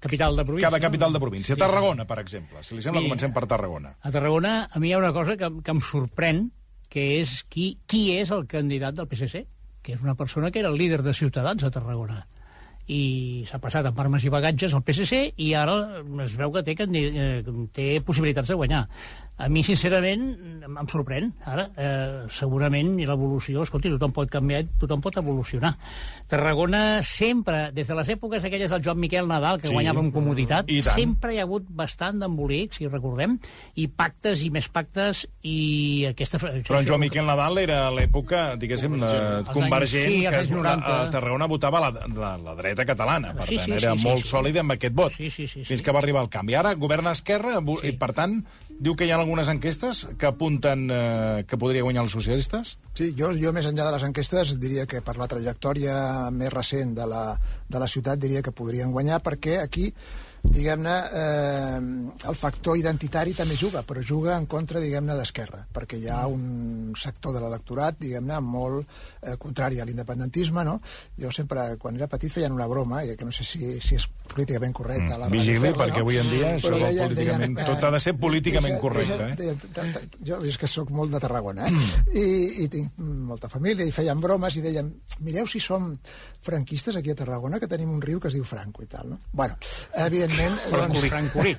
[0.00, 0.68] Capital de província.
[0.68, 1.56] cada capital de província.
[1.56, 2.62] Tarragona, per exemple.
[2.62, 3.10] Si li sembla, Mira.
[3.10, 3.94] comencem per Tarragona.
[4.00, 6.46] A Tarragona, a mi hi ha una cosa que, que em sorprèn,
[6.90, 9.44] que és qui, qui és el candidat del PSC,
[9.84, 12.24] que és una persona que era el líder de Ciutadans a Tarragona
[12.90, 15.76] i s'ha passat amb armes i bagatges al PSC i ara
[16.24, 17.42] es veu que té, candi- eh,
[17.76, 18.84] té possibilitats de guanyar.
[19.40, 20.24] A mi, sincerament,
[20.68, 21.30] em sorprèn.
[21.48, 25.72] Ara, eh, segurament, i l'evolució, escolti, tothom pot canviar, tothom pot evolucionar.
[26.28, 29.72] Tarragona sempre, des de les èpoques aquelles del Joan Miquel Nadal, que Sí.
[29.74, 33.38] guanyava amb comoditat, sempre hi ha hagut bastant d'embolics, si recordem,
[33.74, 36.38] i pactes i més pactes, i aquesta...
[36.38, 41.00] Però en Joan Miquel Nadal era l'època, diguéssim, eh, convergent, sí, que anys es, 90.
[41.02, 44.04] a, Tarragona votava la, la, la dreta catalana, per Sí, tant, sí, era sí, sí,
[44.04, 44.28] molt sí.
[44.28, 45.84] sòlid amb aquest vot, Sí, sí, sí, fins sí.
[45.84, 46.54] que va arribar el canvi.
[46.54, 47.88] Ara governa Esquerra, Sí.
[47.88, 48.44] i per tant,
[48.80, 52.72] diu que hi ha algunes algunes enquestes que apunten eh, que podria guanyar els socialistes?
[52.98, 55.94] Sí, jo, jo més enllà de les enquestes diria que per la trajectòria
[56.34, 57.22] més recent de la,
[57.70, 59.92] de la ciutat diria que podrien guanyar perquè aquí
[60.42, 66.08] diguem-ne, eh, el factor identitari també juga, però juga en contra, diguem-ne, d'Esquerra, perquè hi
[66.08, 68.86] ha un sector de l'electorat, diguem-ne, molt
[69.22, 70.78] eh, contrari a l'independentisme, no?
[71.20, 74.08] Jo sempre, quan era petit, feien una broma, i que no sé si, si és
[74.30, 75.18] políticament correcte.
[75.18, 75.30] Mm.
[75.34, 76.06] Vigili, perquè no?
[76.06, 79.28] avui en dia això deien, políticament, deien, tot ha de ser políticament deixa, correcte.
[79.28, 79.36] Eh?
[79.40, 81.74] Deien, jo és que sóc molt de Tarragona, eh?
[81.74, 82.16] Mm.
[82.16, 82.26] I,
[82.64, 83.00] i tinc
[83.30, 84.90] molta família, i feien bromes, i deien,
[85.26, 85.92] mireu si som
[86.40, 89.20] franquistes aquí a Tarragona, que tenim un riu que es diu Franco i tal, no?
[89.32, 89.58] Bueno,
[89.92, 90.29] evidentment...
[90.36, 91.54] Doncs, Francolí.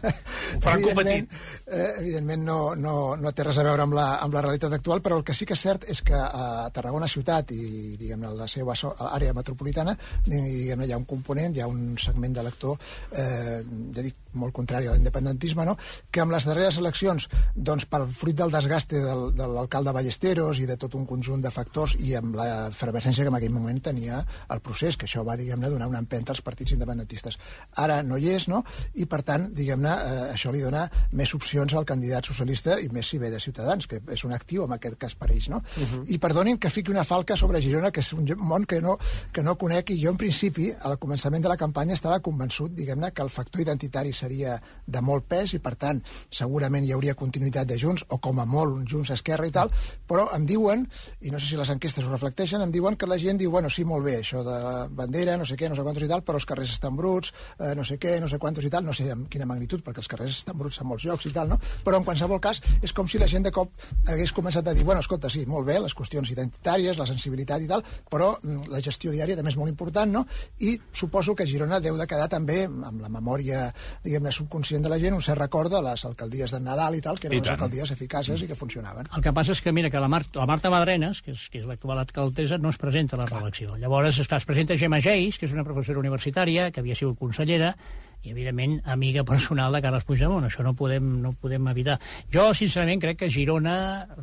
[0.63, 1.36] Franco petit.
[1.67, 5.03] Eh, evidentment no, no, no té res a veure amb la, amb la realitat actual,
[5.03, 8.49] però el que sí que és cert és que a Tarragona ciutat i, diguem-ne, la
[8.51, 8.75] seva
[9.12, 9.95] àrea metropolitana,
[10.27, 14.53] diguem-ne, hi ha un component, hi ha un segment de lector, eh, ja dic, molt
[14.53, 15.77] contrari a l'independentisme, no?
[16.11, 20.67] que amb les darreres eleccions, doncs, pel fruit del desgaste del, de l'alcalde Ballesteros i
[20.69, 24.21] de tot un conjunt de factors i amb la efervescència que en aquell moment tenia
[24.51, 27.37] el procés, que això va, diguem-ne, donar una empenta als partits independentistes.
[27.83, 28.63] Ara no hi és, no?
[28.95, 30.85] I, per tant, diguem-ne, eh, això li dona
[31.17, 34.65] més opcions al candidat socialista i més si ve de Ciutadans, que és un actiu
[34.65, 35.61] en aquest cas per ells, no?
[35.61, 36.03] Uh -huh.
[36.07, 38.97] I perdonin que fiqui una falca sobre Girona, que és un món que no,
[39.31, 43.11] que no conec, i jo, en principi, al començament de la campanya estava convençut, diguem-ne,
[43.11, 47.69] que el factor identitari seria de molt pes i, per tant, segurament hi hauria continuïtat
[47.69, 49.71] de Junts, o com a molt un Junts Esquerra i tal,
[50.07, 50.86] però em diuen,
[51.21, 53.69] i no sé si les enquestes ho reflecteixen, em diuen que la gent diu, bueno,
[53.69, 54.57] sí, molt bé, això de
[54.97, 57.73] bandera, no sé què, no sé quantos i tal, però els carrers estan bruts, eh,
[57.77, 60.12] no sé què, no sé quantos i tal, no sé amb quina magnitud, perquè els
[60.12, 61.60] carrers estan bruts en molts llocs i tal, no?
[61.86, 63.71] Però en qualsevol cas és com si la gent de cop
[64.07, 67.69] hagués començat a dir, bueno, escolta, sí, molt bé, les qüestions identitàries, la sensibilitat i
[67.71, 70.25] tal, però mm, la gestió diària també és molt important, no?
[70.60, 73.67] I suposo que Girona deu de quedar també amb la memòria,
[74.12, 77.19] diguem-ne, subconscient de la gent un cert record de les alcaldies de Nadal i tal,
[77.19, 78.43] que eren unes alcaldies eficaces mm.
[78.45, 79.10] i que funcionaven.
[79.15, 81.62] El que passa és que, mira, que la, Mar la Marta Madrenes, que és, que
[81.63, 83.78] és l'actual alcaldessa, no es presenta a la reelecció.
[83.80, 87.76] Llavors, es presenta Gemma Geis, que és una professora universitària, que havia sigut consellera,
[88.21, 90.45] i, evidentment, amiga personal de Carles Puigdemont.
[90.45, 91.97] Això no podem, no podem evitar.
[92.34, 93.76] Jo, sincerament, crec que Girona,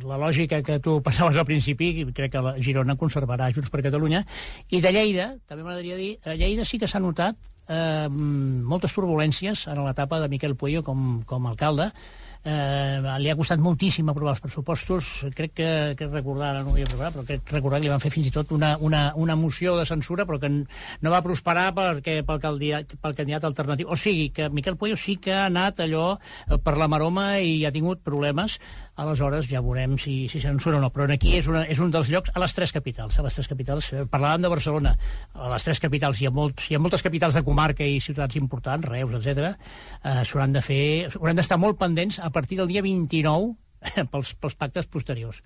[0.05, 4.23] la lògica que tu passaves al principi, crec que la Girona conservarà Junts per Catalunya.
[4.71, 7.35] I de Lleida, també m'agradaria dir, a Lleida sí que s'ha notat
[7.69, 11.91] eh, moltes turbulències en l'etapa de Miquel Puello com, com a alcalde,
[12.43, 15.09] eh, li ha costat moltíssim aprovar els pressupostos.
[15.35, 18.03] Crec que, que recordar, ara no ho vull recordar però crec recordar que li van
[18.03, 21.69] fer fins i tot una, una, una moció de censura però que no va prosperar
[21.77, 23.89] perquè, pel, candidat, pel candidat alternatiu.
[23.91, 27.65] O sigui, que Miquel Puello sí que ha anat allò eh, per la maroma i
[27.65, 28.59] ha tingut problemes
[28.99, 32.11] aleshores ja veurem si, si censura o no però aquí és, una, és un dels
[32.11, 34.95] llocs a les tres capitals a les tres capitals, eh, parlàvem de Barcelona
[35.33, 38.39] a les tres capitals hi ha, molts, hi ha moltes capitals de comarca i ciutats
[38.39, 39.53] importants, Reus, etc.
[40.03, 40.83] eh, s'hauran de fer,
[41.15, 43.55] hauran d'estar molt pendents a partir del dia 29
[44.11, 45.41] pels, pels pactes posteriors.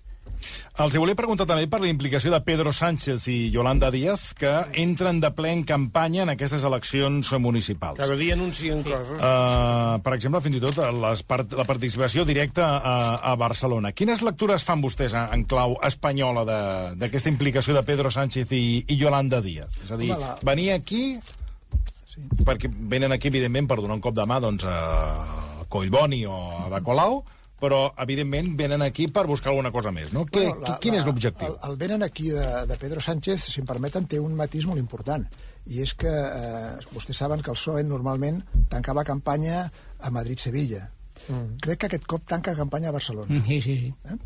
[0.82, 4.50] Els volia preguntar també per la implicació de Pedro Sánchez i Yolanda Díaz, que
[4.82, 8.00] entren de ple en campanya en aquestes eleccions municipals.
[8.00, 8.90] Cada dia anuncien sí.
[8.90, 9.20] coses.
[9.20, 12.96] Uh, per exemple, fins i tot les part, la participació directa a,
[13.30, 13.94] a Barcelona.
[13.94, 16.42] Quines lectures fan vostès en, en clau espanyola
[16.98, 19.78] d'aquesta implicació de Pedro Sánchez i, i Yolanda Díaz?
[19.86, 20.36] És a dir, Home, la...
[20.42, 21.06] venir aquí...
[22.10, 22.22] Sí.
[22.46, 26.66] Perquè venen aquí, evidentment, per donar un cop de mà doncs, a Collboni o a
[26.68, 27.22] Ada Colau,
[27.60, 30.24] però, evidentment, venen aquí per buscar alguna cosa més, no?
[30.32, 31.54] Bueno, la, quin la, és l'objectiu?
[31.54, 34.82] El, el venen aquí de, de Pedro Sánchez, si em permeten, té un matís molt
[34.82, 35.24] important,
[35.70, 40.82] i és que eh, vostès saben que el PSOE normalment tancava campanya a Madrid-Sevilla.
[41.28, 41.56] Mm.
[41.64, 43.30] Crec que aquest cop tanca campanya a Barcelona.
[43.32, 43.94] Mm, sí, sí, sí.
[44.12, 44.18] Eh?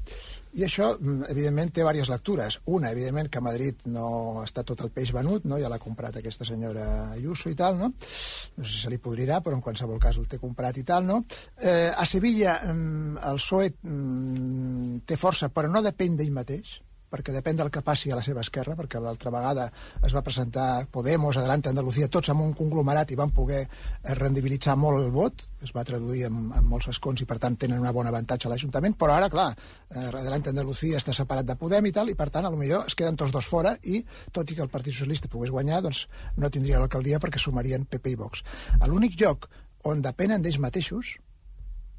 [0.59, 2.59] I això, mm, evidentment, té diverses lectures.
[2.67, 5.59] Una, evidentment, que a Madrid no està tot el peix venut, no?
[5.63, 7.93] ja l'ha comprat aquesta senyora Ayuso i tal, no?
[7.93, 11.07] No sé si se li podrirà, però en qualsevol cas el té comprat i tal,
[11.07, 11.23] no?
[11.63, 17.33] Eh, a Sevilla mm, el PSOE mm, té força, però no depèn d'ell mateix perquè
[17.33, 19.69] depèn del que passi a la seva esquerra, perquè l'altra vegada
[20.05, 24.77] es va presentar Podemos, Adelante Andalucía, tots amb un conglomerat i van poder eh, rendibilitzar
[24.77, 27.93] molt el vot, es va traduir en, en molts escons i per tant tenen una
[27.97, 29.51] bona avantatge a l'Ajuntament, però ara, clar,
[29.91, 32.87] eh, Adelante Andalucía està separat de Podem i tal, i per tant, a lo millor
[32.89, 36.05] es queden tots dos fora i, tot i que el Partit Socialista pogués guanyar, doncs
[36.37, 38.45] no tindria l'alcaldia perquè sumarien PP i Vox.
[38.87, 39.49] L'únic lloc
[39.89, 41.17] on depenen d'ells mateixos,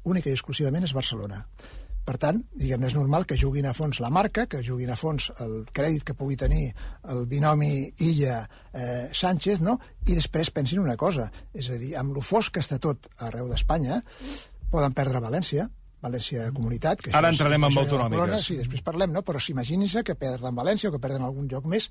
[0.04, 1.44] única i exclusivament, és Barcelona.
[2.06, 5.28] Per tant, diguem és normal que juguin a fons la marca, que juguin a fons
[5.44, 6.70] el crèdit que pugui tenir
[7.12, 9.76] el binomi Illa-Sánchez, eh, no?
[10.06, 13.50] i després pensin una cosa, és a dir, amb lo fosc que està tot arreu
[13.52, 14.00] d'Espanya,
[14.72, 15.68] poden perdre València,
[16.00, 17.04] València Comunitat...
[17.04, 18.44] Que Ara entrarem amb autonòmiques.
[18.46, 19.22] sí, després parlem, no?
[19.26, 21.90] però s'imaginin-se que perden València o que perden algun lloc més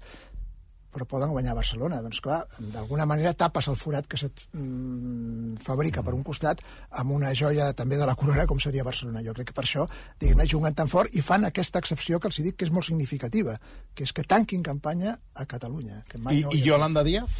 [0.93, 2.01] però poden guanyar Barcelona.
[2.03, 2.41] Doncs clar,
[2.73, 6.63] d'alguna manera tapes el forat que se't mm, fabrica per un costat
[7.01, 9.23] amb una joia també de la corona com seria Barcelona.
[9.25, 9.87] Jo crec que per això,
[10.21, 13.57] diguem-ne, juguen tan fort i fan aquesta excepció que els dic que és molt significativa,
[13.93, 16.03] que és que tanquin campanya a Catalunya.
[16.09, 17.37] Que mai I, no I Yolanda Díaz?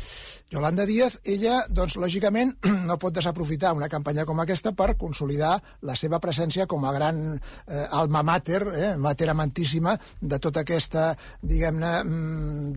[0.50, 2.56] Yolanda Díaz, ella, doncs, lògicament,
[2.90, 7.22] no pot desaprofitar una campanya com aquesta per consolidar la seva presència com a gran
[7.38, 12.74] eh, alma mater, eh, mater amantíssima de tota aquesta, diguem-ne, mm,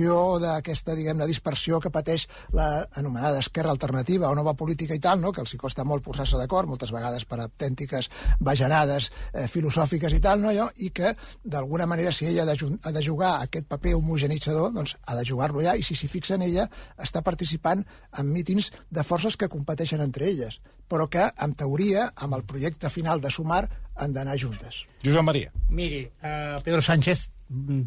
[0.00, 5.20] desagregació d'aquesta, diguem-ne, dispersió que pateix la anomenada esquerra alternativa o nova política i tal,
[5.20, 5.32] no?
[5.32, 8.08] que els hi costa molt posar-se d'acord, moltes vegades per autèntiques
[8.40, 10.50] bajanades eh, filosòfiques i tal, no?
[10.50, 14.72] Allò, i que, d'alguna manera, si ella ha de, ha de jugar aquest paper homogenitzador,
[14.72, 17.84] doncs ha de jugar-lo ja, i si s'hi fixa en ella, està participant
[18.18, 22.90] en mítings de forces que competeixen entre elles, però que, en teoria, amb el projecte
[22.90, 23.66] final de Sumar,
[24.00, 24.84] han d'anar juntes.
[25.04, 25.52] Josep Maria.
[25.68, 27.28] Miri, uh, Pedro Sánchez,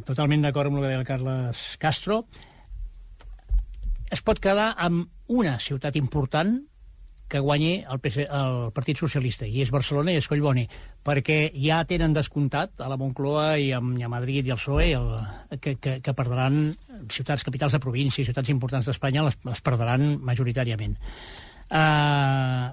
[0.08, 2.24] totalment d'acord amb el que deia el Carles Castro,
[4.12, 6.60] es pot quedar amb una ciutat important
[7.34, 10.68] que guanyi el, PC, el Partit Socialista, i és Barcelona i és Collboni,
[11.02, 14.92] perquè ja tenen descomptat a la Moncloa i a, i a Madrid i al PSOE
[15.00, 15.10] el,
[15.58, 16.60] que, que, que perdran
[17.10, 21.00] ciutats capitals de província, ciutats importants d'Espanya, les, les perdran majoritàriament.
[21.74, 22.70] Uh,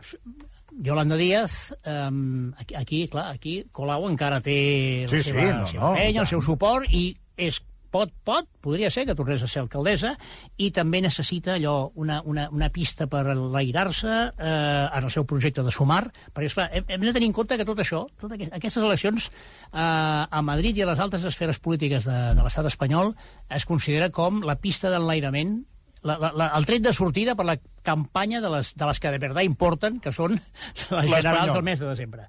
[0.80, 5.64] Yolanda Díaz, um, aquí, aquí, clar, aquí Colau encara té Sí, la sí, seva, no,
[5.66, 9.16] la seva no, penya, i el seu suport, i és pot, pot, podria ser que
[9.18, 10.14] tornés a ser alcaldessa,
[10.62, 15.64] i també necessita allò, una, una, una pista per enlairar-se eh, en el seu projecte
[15.66, 18.54] de sumar, perquè, esclar, hem, hem de tenir en compte que tot això, totes aquest,
[18.56, 23.12] aquestes eleccions eh, a Madrid i a les altres esferes polítiques de, de l'estat espanyol
[23.50, 25.58] es considera com la pista d'enlairament
[26.02, 29.12] la, la, la, el tret de sortida per la campanya de les, de les que
[29.12, 32.28] de veritat importen, que són les generals del mes de desembre.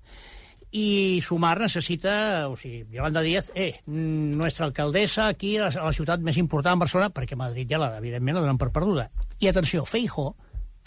[0.72, 5.96] I Sumar necessita, o sigui, Yolanda Díaz, eh, nuestra alcaldessa aquí a la, a la
[5.96, 9.10] ciutat més important, Barcelona, perquè Madrid ja, la, evidentment, la donen per perduda.
[9.44, 10.30] I atenció, Feijo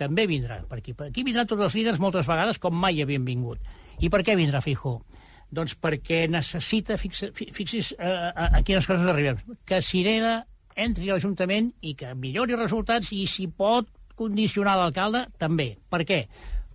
[0.00, 0.94] també vindrà per aquí.
[0.96, 3.60] Per aquí vindran tots els líders moltes vegades com mai havien vingut.
[4.00, 5.02] I per què vindrà Feijo?
[5.54, 9.36] Doncs perquè necessita, fixa, fi- fixi's eh, a, a quines coses arribem,
[9.68, 10.38] que Sirena
[10.74, 15.74] entri a l'Ajuntament i que millori resultats i si pot condicionar l'alcalde, també.
[15.90, 16.20] Per què?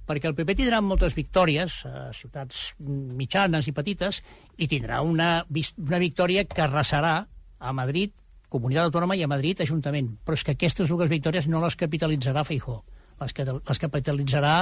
[0.09, 4.23] Perquè el PP tindrà moltes victòries a ciutats mitjanes i petites
[4.57, 7.19] i tindrà una, una victòria que arrasarà
[7.59, 8.15] a Madrid,
[8.49, 10.15] Comunitat Autònoma, i a Madrid, Ajuntament.
[10.25, 12.79] Però és que aquestes dues victòries no les capitalitzarà Feijó.
[13.19, 14.55] Les, que, les capitalitzarà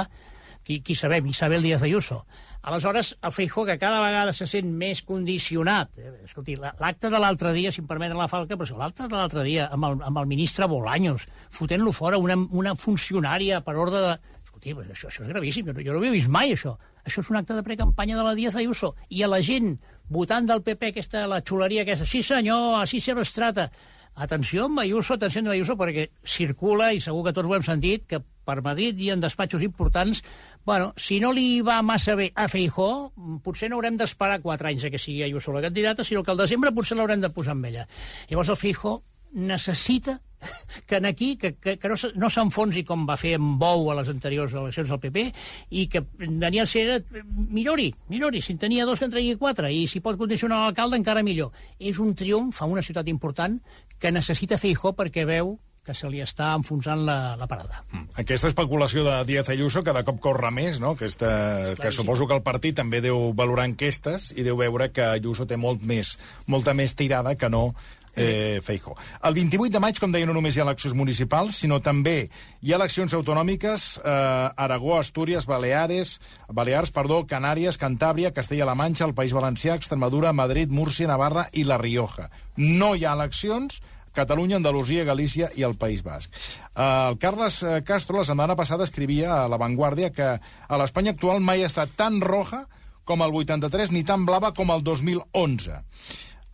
[0.68, 2.26] qui, qui sabem, Isabel Díaz Ayuso.
[2.60, 5.94] Aleshores, el Feijó, que cada vegada se sent més condicionat...
[5.96, 9.16] Eh, escolti, la- l'acte de l'altre dia, si em permeten la falca, però l'acte de
[9.16, 11.24] l'altre dia amb el, amb el ministre Bolaños,
[11.56, 14.12] fotent-lo fora una, una funcionària per ordre de...
[14.44, 16.76] Escolti, això, això és gravíssim, jo no, ho he vist mai, això.
[17.08, 18.92] Això és un acte de precampanya de la Díaz Ayuso.
[19.08, 19.78] I a la gent
[20.12, 23.70] votant del PP, aquesta, la xuleria aquesta, sí senyor, així se nos trata.
[24.18, 28.04] Atenció amb Ayuso, atenció amb Ayuso, perquè circula, i segur que tots ho hem sentit,
[28.10, 30.22] que per Madrid i en despatxos importants,
[30.64, 32.88] bueno, si no li va massa bé a Feijó,
[33.44, 36.40] potser no haurem d'esperar quatre anys a que sigui Ayuso la candidata, sinó que al
[36.40, 37.84] desembre potser l'haurem de posar amb ella.
[38.30, 38.98] Llavors el Feijó
[39.32, 40.22] necessita
[40.86, 43.96] que en aquí, que, que, que no, no s'enfonsi com va fer amb Bou a
[43.98, 45.24] les anteriors eleccions del PP
[45.80, 46.98] i que Daniel Cera
[47.50, 51.00] millori, millori, si en tenia dos que en tregui quatre i si pot condicionar l'alcalde
[51.00, 51.50] encara millor.
[51.78, 53.58] És un triomf a una ciutat important
[53.98, 55.56] que necessita Feijó perquè veu
[55.88, 57.80] que se li està enfonsant la, la parada.
[58.20, 60.92] Aquesta especulació de Díaz Ayuso cada cop corre més, no?
[60.98, 61.30] Aquesta,
[61.80, 62.02] que sí.
[62.02, 65.80] suposo que el partit també deu valorar enquestes i deu veure que Ayuso té molt
[65.88, 67.70] més, molta més tirada que no
[68.18, 68.96] eh, Feijó.
[69.22, 72.16] El 28 de maig, com deia, no només hi ha eleccions municipals, sinó també
[72.60, 79.16] hi ha eleccions autonòmiques eh, Aragó, Astúries, Baleares, Balears, perdó, Canàries, Cantàbria, Castella-La Manxa, el
[79.16, 82.28] País Valencià, Extremadura, Madrid, Múrcia, Navarra i La Rioja.
[82.58, 83.80] No hi ha eleccions
[84.14, 86.32] Catalunya, Andalusia, Galícia i el País Basc.
[86.74, 91.40] El Carles eh, Castro la setmana passada escrivia a La Vanguardia que a l'Espanya actual
[91.44, 92.66] mai ha estat tan roja
[93.08, 95.80] com el 83 ni tan blava com el 2011.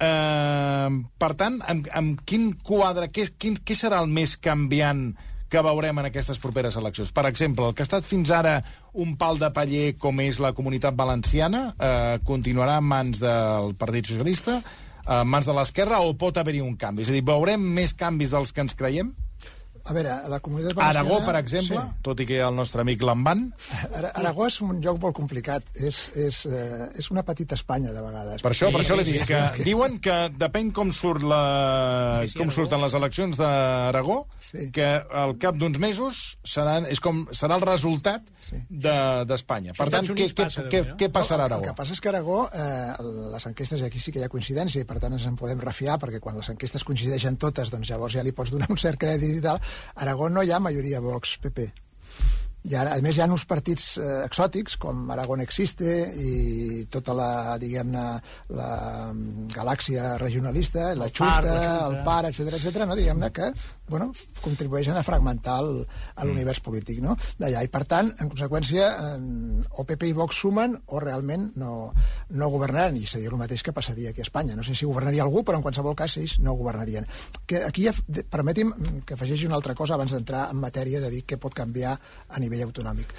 [0.04, 5.08] Eh, per tant, amb, amb quin quadre, què, quin, què serà el més canviant
[5.50, 7.12] que veurem en aquestes properes eleccions?
[7.14, 8.56] Per exemple, el que ha estat fins ara
[8.98, 14.10] un pal de paller com és la comunitat valenciana eh, continuarà en mans del Partit
[14.10, 14.60] Socialista,
[15.06, 17.04] en mans de l'esquerra, o pot haver-hi un canvi?
[17.04, 19.12] És a dir, veurem més canvis dels que ens creiem?
[19.84, 21.26] A veure, la comunitat Aragó, valenciana...
[21.26, 21.98] per exemple, Sí.
[22.02, 23.42] tot i que el nostre amic l'envan,
[23.92, 25.62] Ara- Aragó és un lloc molt complicat.
[25.76, 28.40] És, és, eh, és una petita Espanya, de vegades.
[28.40, 29.26] per això, per Sí, això li sí, dic sí.
[29.34, 32.54] que diuen que depèn com surt la, Sí, sí, com Aragó.
[32.62, 34.70] surten les eleccions d'Aragó, Sí.
[34.72, 38.56] que al cap d'uns mesos seran, és com, serà el resultat Sí.
[38.70, 39.72] de- d'Espanya.
[39.74, 41.62] Per Als tant, què, què, passa, què, què passarà a el, el Aragó?
[41.68, 42.92] que passa és que Aragó, eh,
[43.32, 45.60] les enquestes, i aquí sí que hi ha coincidència, i per tant ens en podem
[45.60, 48.98] refiar, perquè quan les enquestes coincideixen totes, doncs llavors ja li pots donar un cert
[48.98, 49.60] crèdit i tal.
[49.94, 51.83] Aragó no hi ha majoria Vox-PP.
[52.64, 55.84] I ara, a més, hi ha uns partits eh, exòtics, com Aragón Existe
[56.16, 57.28] i tota la,
[57.60, 58.04] diguem-ne,
[58.56, 58.68] la
[59.10, 61.58] mm, galàxia regionalista, la Junta.
[61.90, 62.86] el PAR, etc etc.
[62.88, 62.96] no?
[62.96, 63.50] diguem-ne que
[63.86, 67.18] bueno, contribueixen a fragmentar a l'univers polític no?
[67.36, 67.60] d'allà.
[67.66, 71.92] I, per tant, en conseqüència, eh, o PP i Vox sumen o realment no,
[72.32, 74.56] no governaran, i seria el mateix que passaria aquí a Espanya.
[74.56, 77.04] No sé si governaria algú, però en qualsevol cas ells no governarien.
[77.44, 77.92] Que aquí, ja
[78.32, 81.52] permeti'm mm, que afegeixi una altra cosa abans d'entrar en matèria de dir què pot
[81.52, 83.14] canviar a nivell autonòmic.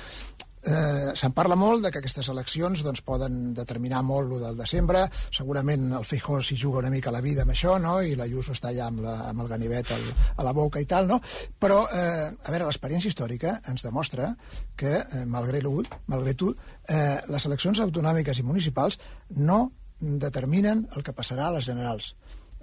[0.65, 5.03] Eh, Se'n parla molt de que aquestes eleccions doncs, poden determinar molt el del desembre,
[5.29, 7.99] segurament el Feijó s'hi juga una mica la vida amb això, no?
[8.01, 10.07] i la Ayuso està allà amb, la, amb el ganivet al,
[10.41, 11.19] a la boca i tal, no?
[11.61, 14.31] però, eh, a veure, l'experiència històrica ens demostra
[14.75, 18.97] que, eh, malgrat, malgrat tot, eh, les eleccions autonòmiques i municipals
[19.38, 19.67] no
[19.99, 22.15] determinen el que passarà a les generals.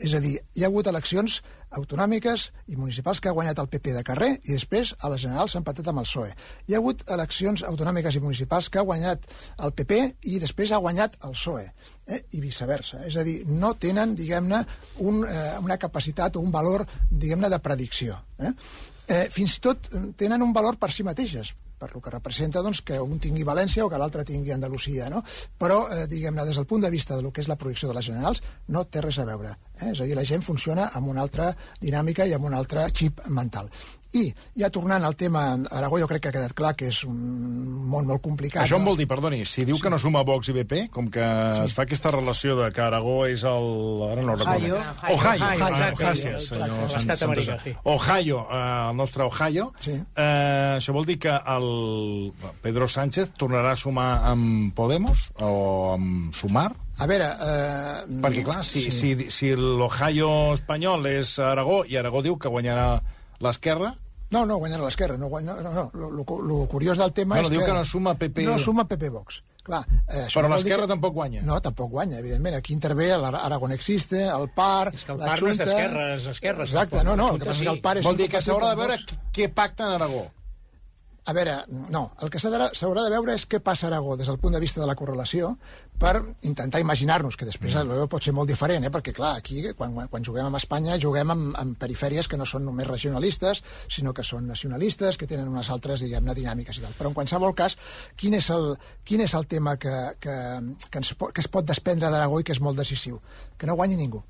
[0.03, 1.37] És a dir, hi ha hagut eleccions
[1.79, 5.55] autonòmiques i municipals que ha guanyat el PP de carrer i després a les generals
[5.55, 6.33] s'ha empatat amb el PSOE.
[6.67, 9.29] Hi ha hagut eleccions autonòmiques i municipals que ha guanyat
[9.63, 10.01] el PP
[10.33, 11.65] i després ha guanyat el PSOE,
[12.09, 12.21] eh?
[12.35, 13.05] i viceversa.
[13.07, 14.65] És a dir, no tenen, diguem-ne,
[15.07, 18.19] un, eh, una capacitat o un valor, diguem-ne, de predicció.
[18.43, 18.53] Eh?
[19.07, 22.85] Eh, fins i tot tenen un valor per si mateixes, per lo que representa doncs,
[22.87, 25.25] que un tingui València o que l'altre tingui Andalusia, no?
[25.59, 27.97] Però, eh, diguem-ne, des del punt de vista de lo que és la projecció de
[27.99, 29.57] les generals, no té res a veure.
[29.81, 29.91] Eh?
[29.91, 31.51] És a dir, la gent funciona amb una altra
[31.83, 33.73] dinàmica i amb un altre xip mental.
[34.13, 34.27] I,
[34.61, 37.17] ja tornant al tema Aragó, jo crec que ha quedat clar que és un
[37.89, 38.67] món molt complicat.
[38.67, 41.25] Això em vol dir, perdoni, si diu que no suma Vox i BP, com que
[41.65, 43.69] es fa aquesta relació de que Aragó és el...
[44.11, 44.53] Ara no recordo.
[44.53, 44.77] Ohio.
[44.77, 45.15] Ohio.
[45.17, 45.55] Ohio, Ohio.
[45.55, 46.03] exacte.
[46.03, 47.73] Gràcies, senyor Exacte, Sant- americà, sí.
[47.85, 49.71] Ohio, eh, el nostre Ohio.
[49.81, 49.97] Sí.
[49.97, 52.33] Eh, això vol dir que el
[52.63, 56.69] Pedro Sánchez tornarà a sumar amb Podemos o amb Sumar?
[57.01, 57.31] A veure...
[57.33, 59.15] Eh, Perquè, clar, si, sí.
[59.17, 62.91] si, si l'Ohio espanyol és Aragó i Aragó diu que guanyarà
[63.43, 63.95] l'esquerra,
[64.33, 65.19] No, no, guanyarà l'esquerra.
[65.21, 67.67] No, guanya- no, no, lo, lo, lo curiós del tema Bueno, és diu que...
[67.71, 68.45] que no suma PP.
[68.49, 69.43] No suma PP Vox.
[69.63, 71.43] Clar, eh, això Però no l'esquerra que- tampoc guanya.
[71.47, 72.57] No, tampoc guanya, evidentment.
[72.57, 75.65] Aquí intervé l'Aragon Existe, el PAR, És que el la PAR no és Junta...
[75.71, 77.07] d'esquerres, esquerres, Exacte, tampoc.
[77.11, 77.77] no, no, el que Junta passa és que sí.
[77.77, 78.97] el PAR és Vol dir que s'haurà de veure
[79.33, 80.25] què pacta en Aragó.
[81.25, 81.53] A veure,
[81.95, 84.61] no, el que s'haurà de veure és què passa a Aragó des del punt de
[84.63, 85.53] vista de la correlació
[86.03, 86.17] per
[86.49, 87.93] intentar imaginar-nos, que després Mm.
[87.93, 88.91] el pot ser molt diferent, eh?
[88.91, 92.65] perquè clar, aquí quan, quan juguem amb Espanya juguem amb, amb perifèries que no són
[92.65, 96.99] només regionalistes, sinó que són nacionalistes, que tenen unes altres, diguem-ne, dinàmiques i tal.
[96.99, 97.79] Però en qualsevol cas,
[98.17, 100.37] quin és el, quin és el tema que, que,
[100.91, 103.23] que, ens, que es pot desprendre d'Aragó i que és molt decisiu?
[103.57, 104.25] Que no guanyi ningú.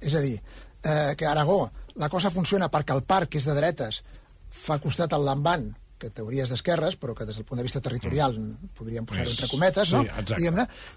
[0.00, 0.36] És a dir,
[0.84, 4.02] eh, que Aragó la cosa funciona perquè el parc, que és de dretes,
[4.50, 5.68] fa costat al Lamban,
[5.98, 8.36] que teoria és d'esquerres, però que des del punt de vista territorial
[8.78, 10.04] podríem posar-ho entre cometes, no?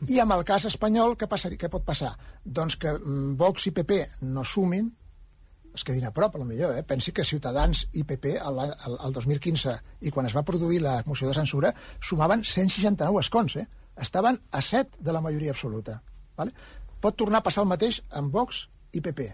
[0.06, 0.14] sí.
[0.14, 2.14] I amb el cas espanyol, què, passaria, què pot passar?
[2.46, 4.92] Doncs que mm, Vox i PP no sumin,
[5.74, 6.84] es quedin a prop, millor, eh?
[6.88, 9.76] Pensi que Ciutadans i PP el, el, el 2015
[10.06, 13.68] i quan es va produir la moció de censura sumaven 169 escons, eh?
[14.02, 16.02] Estaven a 7 de la majoria absoluta.
[16.38, 16.54] Vale?
[17.02, 19.32] Pot tornar a passar el mateix amb Vox i PP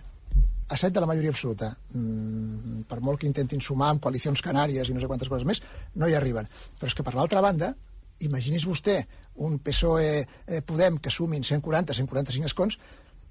[0.67, 1.71] a 7 de la majoria absoluta.
[1.93, 5.61] Mm, per molt que intentin sumar amb coalicions canàries i no sé quantes coses més,
[5.95, 6.47] no hi arriben.
[6.79, 7.73] Però és que per l'altra banda,
[8.27, 8.99] imagini's vostè
[9.47, 12.79] un PSOE-Podem que sumin 140, 145 escons,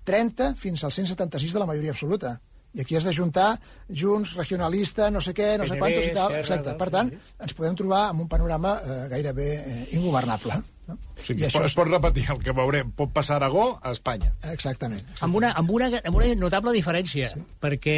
[0.07, 2.37] 30 fins al 176 de la majoria absoluta.
[2.77, 3.55] I aquí has de juntar
[3.89, 6.35] Junts, Regionalista, no sé què, no sé quantos i tal.
[6.37, 6.75] Exacte.
[6.77, 7.37] Per tant, sí.
[7.47, 10.61] ens podem trobar amb un panorama eh, gairebé eh, ingovernable.
[10.87, 10.99] No?
[11.17, 12.93] O sigui, es pot repetir el que veurem.
[12.99, 14.35] Pot passar a Aragó a Espanya.
[14.53, 15.03] Exactament.
[15.25, 17.47] Amb una, amb, una, amb una notable diferència, sí.
[17.65, 17.97] perquè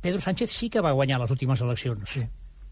[0.00, 2.16] Pedro Sánchez sí que va guanyar les últimes eleccions.
[2.16, 2.24] Sí.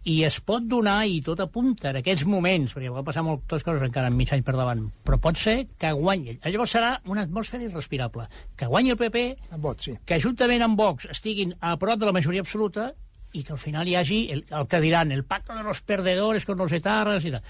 [0.09, 3.85] I es pot donar, i tot apunta en aquests moments, perquè va passar moltes coses
[3.87, 6.41] encara en mig any per davant, però pot ser que guanyi.
[6.43, 8.27] Llavors serà una atmosfera irrespirable.
[8.59, 9.25] Que guanyi el PP,
[9.63, 9.95] vot, sí.
[10.05, 12.91] que juntament amb Vox estiguin a prop de la majoria absoluta
[13.33, 16.45] i que al final hi hagi el, el que diran el pacte de los perdedores
[16.47, 17.45] con los etarras i tal.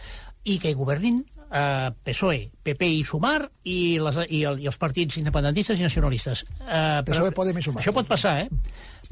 [0.44, 1.22] I que governin
[1.52, 6.44] eh, PSOE, PP i Sumar i, les, i, el, i els partits independentistes i nacionalistes.
[6.62, 7.82] Eh, PSOE, Podem i Sumar.
[7.82, 8.48] Això pot passar, eh?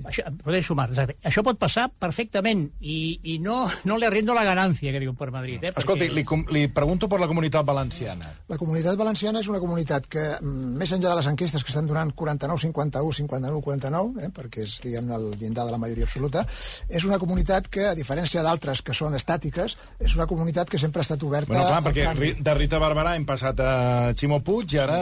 [0.06, 1.16] Això, podeu sumar, exacte.
[1.26, 5.30] Això pot passar perfectament i, i no, no le arriendo la ganancia, que diuen per
[5.30, 5.62] Madrid.
[5.64, 5.72] Eh?
[5.76, 8.30] Escolti, li, com- li pregunto per la comunitat valenciana.
[8.48, 11.86] La comunitat valenciana és una comunitat que, mm, més enllà de les enquestes que estan
[11.90, 16.46] donant 49, 51, 59, 49, eh, perquè és diguem, el llindar de la majoria absoluta,
[16.88, 21.00] és una comunitat que, a diferència d'altres que són estàtiques, és una comunitat que sempre
[21.00, 22.32] ha estat oberta Bueno, clar, perquè canvi.
[22.38, 24.98] De Rita Barberà hem passat a Ximo Puig i ara...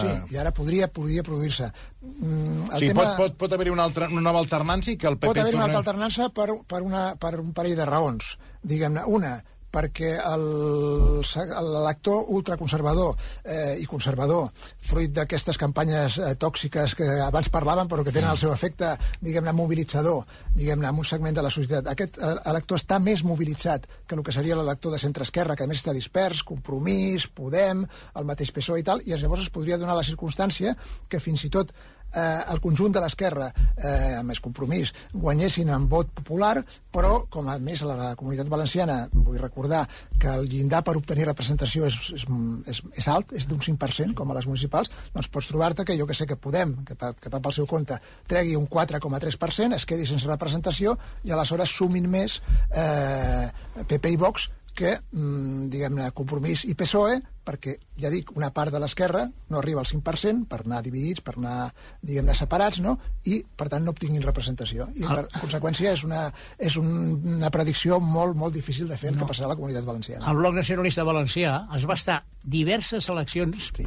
[0.00, 1.70] Sí, i ara podria, podria produir-se.
[2.00, 5.28] Mm, o sigui, pot, pot, pot haver-hi una, altra, una nova alternància que el PP...
[5.34, 8.34] pot haver una altra alternança per, per, una, per un parell de raons.
[8.64, 9.34] Diguem-ne, una,
[9.70, 13.14] perquè l'elector ultraconservador
[13.44, 14.50] eh, i conservador,
[14.90, 18.92] fruit d'aquestes campanyes eh, tòxiques que abans parlaven però que tenen el seu efecte,
[19.22, 20.24] diguem-ne, mobilitzador,
[20.56, 21.92] diguem-ne, en un segment de la societat.
[21.92, 25.70] Aquest eh, elector està més mobilitzat que el que seria l'elector de centre-esquerra, que a
[25.70, 27.86] més està dispers, Compromís, Podem,
[28.18, 30.74] el mateix PSOE i tal, i llavors es podria donar la circumstància
[31.08, 31.72] que fins i tot
[32.14, 36.58] eh, el conjunt de l'esquerra, eh, amb més compromís, guanyessin en vot popular,
[36.92, 39.86] però, com a més la, la comunitat valenciana, vull recordar
[40.20, 42.26] que el llindar per obtenir representació és, és,
[42.72, 46.08] és, és alt, és d'un 5%, com a les municipals, doncs pots trobar-te que jo
[46.08, 47.98] que sé que Podem, que, que va pel seu compte,
[48.28, 52.40] tregui un 4,3%, es quedi sense representació i aleshores sumin més
[52.72, 53.50] eh,
[53.86, 58.78] PP i Vox que, mm, diguem-ne, Compromís i PSOE, perquè, ja dic, una part de
[58.78, 62.98] l'esquerra no arriba al 5% per anar dividits, per anar, diguem-ne, separats, no?
[63.24, 64.88] I, per tant, no obtinguin representació.
[64.94, 66.26] I, per conseqüència, és una,
[66.58, 66.90] és un,
[67.36, 70.26] una predicció molt, molt difícil de fer el que passarà a la comunitat valenciana.
[70.30, 73.86] El bloc nacionalista valencià es va estar diverses eleccions Sí.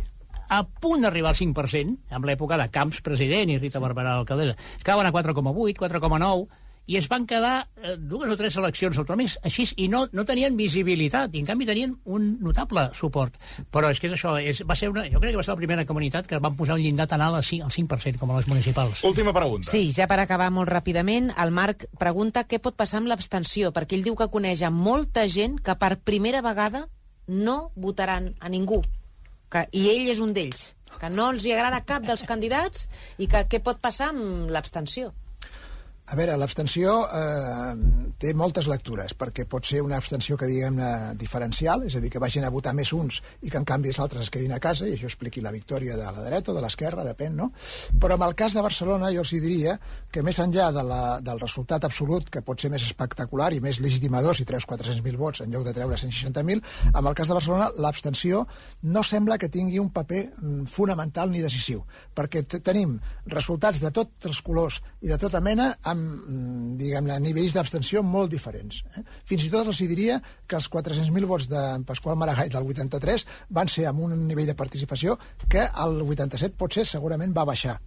[0.50, 4.58] a punt d'arribar al 5%, amb l'època de Camps president i Rita Barberà alcaldessa.
[4.78, 6.48] Es quedaven a 4,8, 4,9,
[6.86, 10.58] i es van quedar eh, dues o tres eleccions autonòmiques així, i no, no tenien
[10.60, 13.38] visibilitat, i en canvi tenien un notable suport.
[13.72, 15.62] Però és que és això, és, va ser una, jo crec que va ser la
[15.62, 18.42] primera comunitat que van posar un llindar tan alt al 5%, al 5% com a
[18.42, 19.04] les municipals.
[19.08, 19.72] Última pregunta.
[19.72, 23.98] Sí, ja per acabar molt ràpidament, el Marc pregunta què pot passar amb l'abstenció, perquè
[23.98, 26.88] ell diu que coneix a molta gent que per primera vegada
[27.28, 28.82] no votaran a ningú.
[29.54, 32.88] Que, I ell és un d'ells, que no els hi agrada cap dels candidats
[33.22, 35.14] i que què pot passar amb l'abstenció.
[36.04, 37.76] A veure, l'abstenció eh,
[38.20, 42.20] té moltes lectures, perquè pot ser una abstenció que diguem-ne diferencial, és a dir, que
[42.20, 44.84] vagin a votar més uns i que en canvi els altres es quedin a casa,
[44.84, 47.48] i això expliqui la victòria de la dreta o de l'esquerra, depèn, no?
[48.04, 49.78] Però en el cas de Barcelona jo els diria
[50.12, 53.80] que més enllà de la, del resultat absolut, que pot ser més espectacular i més
[53.80, 57.72] legitimador si treus 400.000 vots en lloc de treure 160.000, amb el cas de Barcelona
[57.80, 58.44] l'abstenció
[58.92, 63.00] no sembla que tingui un paper mm, fonamental ni decisiu, perquè tenim
[63.32, 68.34] resultats de tots els colors i de tota mena amb, mm, diguem-ne, nivells d'abstenció molt
[68.34, 68.84] diferents.
[68.98, 69.06] Eh?
[69.30, 73.72] Fins i tot els diria que els 400.000 vots de Pasqual Maragall del 83 van
[73.72, 75.18] ser amb un nivell de participació
[75.50, 77.80] que el 87 potser segurament va baixar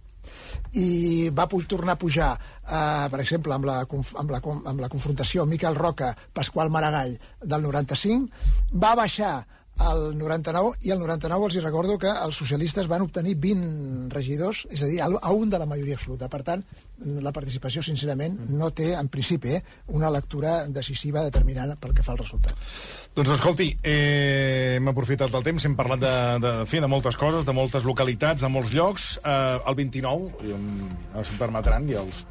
[0.75, 5.45] i va tornar a pujar, eh, per exemple, amb la, amb, la, amb la confrontació
[5.45, 8.27] Miquel Roca, Pasqual Maragall del 95,
[8.73, 9.45] va baixar
[9.79, 14.65] al 99 i al 99 els hi recordo que els socialistes van obtenir 20 regidors,
[14.73, 16.29] és a dir, a un de la majoria absoluta.
[16.29, 16.63] Per tant,
[17.23, 19.63] la participació, sincerament, no té, en principi, eh,
[19.97, 22.55] una lectura decisiva determinant pel que fa al resultat.
[23.17, 27.45] Doncs escolti, eh, hem aprofitat del temps, hem parlat de, de, fi, de moltes coses,
[27.45, 29.17] de moltes localitats, de molts llocs.
[29.23, 32.25] Eh, el 29, i em permetran, els, els,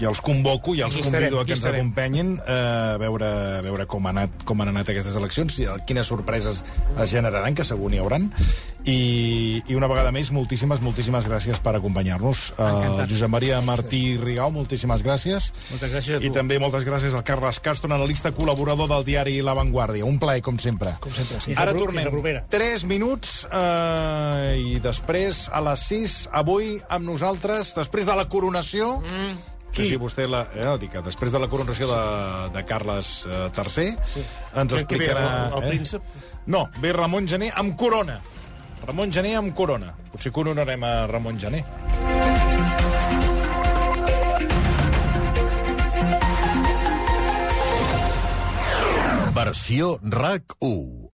[0.00, 2.56] ja els convoco, ja els convido a que ens acompanyin eh,
[2.94, 3.28] a veure,
[3.58, 6.62] a veure com, ha anat, com han anat aquestes eleccions, i quines sorpreses
[6.96, 8.30] es generaran, que segur n'hi hauran.
[8.80, 12.46] I, I una vegada més, moltíssimes, moltíssimes gràcies per acompanyar-nos.
[12.54, 13.10] Eh, Encantat.
[13.10, 15.50] Josep Maria Martí Rigau, moltíssimes gràcies.
[15.68, 16.34] Moltes gràcies a I tu.
[16.38, 20.06] també moltes gràcies al Carles Castro, analista col·laborador del diari La Vanguardia.
[20.08, 20.94] Un plaer, com sempre.
[21.04, 21.58] Com sempre, sí.
[21.60, 22.08] Ara tornem.
[22.50, 28.96] 3 minuts eh, i després a les 6, avui amb nosaltres, després de la coronació...
[29.04, 29.29] Mm.
[29.70, 30.40] Que si vostè la...
[30.54, 32.00] Eh, dic, després de la coronació de,
[32.56, 34.24] de Carles eh, III sí.
[34.58, 35.24] ens ve explicarà...
[35.46, 36.02] el- el príncep?
[36.50, 38.18] No, ve Ramon Gené amb corona.
[38.86, 39.92] Ramon Gené amb corona.
[40.10, 41.62] Potser coronarem a Ramon Gené.
[49.34, 51.08] Versió RAC 1